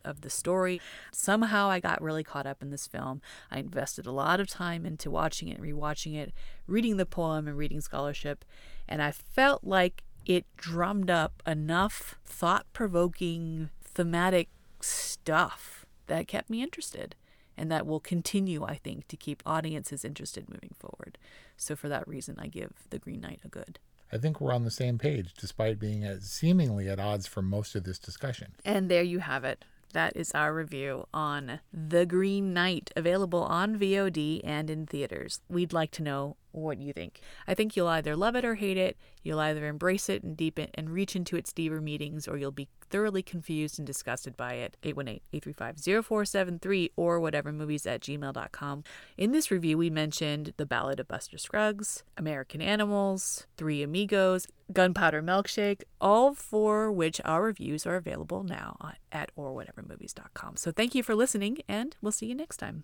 of 0.03 0.21
the 0.21 0.29
story. 0.29 0.81
Somehow 1.11 1.69
I 1.69 1.79
got 1.79 2.01
really 2.01 2.23
caught 2.23 2.47
up 2.47 2.61
in 2.61 2.69
this 2.69 2.87
film. 2.87 3.21
I 3.49 3.59
invested 3.59 4.05
a 4.05 4.11
lot 4.11 4.39
of 4.39 4.47
time 4.47 4.85
into 4.85 5.11
watching 5.11 5.47
it, 5.47 5.61
rewatching 5.61 6.15
it, 6.15 6.33
reading 6.67 6.97
the 6.97 7.05
poem 7.05 7.47
and 7.47 7.57
reading 7.57 7.81
scholarship, 7.81 8.45
and 8.87 9.01
I 9.01 9.11
felt 9.11 9.63
like 9.63 10.03
it 10.25 10.45
drummed 10.57 11.09
up 11.09 11.41
enough 11.47 12.19
thought 12.25 12.65
provoking 12.73 13.69
thematic 13.83 14.49
stuff 14.79 15.85
that 16.07 16.27
kept 16.27 16.49
me 16.49 16.61
interested. 16.61 17.15
And 17.57 17.71
that 17.71 17.85
will 17.85 17.99
continue, 17.99 18.63
I 18.63 18.75
think, 18.75 19.07
to 19.09 19.17
keep 19.17 19.43
audiences 19.45 20.03
interested 20.05 20.49
moving 20.49 20.73
forward. 20.79 21.17
So, 21.57 21.75
for 21.75 21.89
that 21.89 22.07
reason, 22.07 22.37
I 22.39 22.47
give 22.47 22.71
The 22.89 22.97
Green 22.97 23.21
Knight 23.21 23.41
a 23.43 23.49
good. 23.49 23.77
I 24.11 24.17
think 24.17 24.41
we're 24.41 24.53
on 24.53 24.63
the 24.65 24.71
same 24.71 24.97
page, 24.97 25.33
despite 25.39 25.79
being 25.79 26.03
at, 26.03 26.23
seemingly 26.23 26.89
at 26.89 26.99
odds 26.99 27.27
for 27.27 27.41
most 27.41 27.75
of 27.75 27.83
this 27.83 27.99
discussion. 27.99 28.53
And 28.65 28.89
there 28.89 29.03
you 29.03 29.19
have 29.19 29.43
it. 29.43 29.63
That 29.93 30.15
is 30.15 30.31
our 30.31 30.53
review 30.53 31.05
on 31.13 31.59
The 31.73 32.05
Green 32.05 32.53
Knight, 32.53 32.91
available 32.95 33.43
on 33.43 33.77
VOD 33.77 34.41
and 34.43 34.69
in 34.69 34.85
theaters. 34.85 35.41
We'd 35.49 35.73
like 35.73 35.91
to 35.91 36.03
know 36.03 36.37
what 36.51 36.79
you 36.79 36.93
think. 36.93 37.19
I 37.47 37.53
think 37.53 37.75
you'll 37.75 37.87
either 37.87 38.15
love 38.15 38.35
it 38.35 38.45
or 38.45 38.55
hate 38.55 38.77
it. 38.77 38.97
You'll 39.21 39.39
either 39.39 39.65
embrace 39.67 40.07
it 40.07 40.23
and 40.23 40.37
deepen 40.37 40.69
and 40.75 40.89
reach 40.89 41.15
into 41.15 41.35
its 41.35 41.51
deeper 41.51 41.81
meanings, 41.81 42.27
or 42.27 42.37
you'll 42.37 42.51
be 42.51 42.69
thoroughly 42.91 43.23
confused 43.23 43.79
and 43.79 43.87
disgusted 43.87 44.37
by 44.37 44.53
it. 44.53 44.77
818-835-0473 44.83 46.91
or 46.95 47.19
whatever 47.19 47.51
movies 47.51 47.87
at 47.87 48.01
gmail.com. 48.01 48.83
In 49.17 49.31
this 49.31 49.49
review, 49.49 49.77
we 49.77 49.89
mentioned 49.89 50.53
The 50.57 50.65
Ballad 50.65 50.99
of 50.99 51.07
Buster 51.07 51.37
Scruggs, 51.37 52.03
American 52.17 52.61
Animals, 52.61 53.47
Three 53.57 53.81
Amigos, 53.81 54.47
Gunpowder 54.71 55.23
Milkshake, 55.23 55.83
all 55.99 56.33
for 56.33 56.91
which 56.91 57.19
our 57.25 57.43
reviews 57.43 57.85
are 57.85 57.95
available 57.95 58.43
now 58.43 58.93
at 59.11 59.35
orwhatevermovies.com. 59.35 60.57
So 60.57 60.71
thank 60.71 60.95
you 60.95 61.03
for 61.03 61.15
listening, 61.15 61.59
and 61.67 61.95
we'll 62.01 62.11
see 62.11 62.27
you 62.27 62.35
next 62.35 62.57
time. 62.57 62.83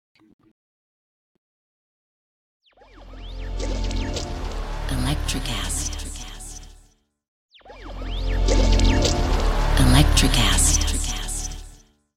Electricast. 5.31 5.95
Electricast. 9.77 10.90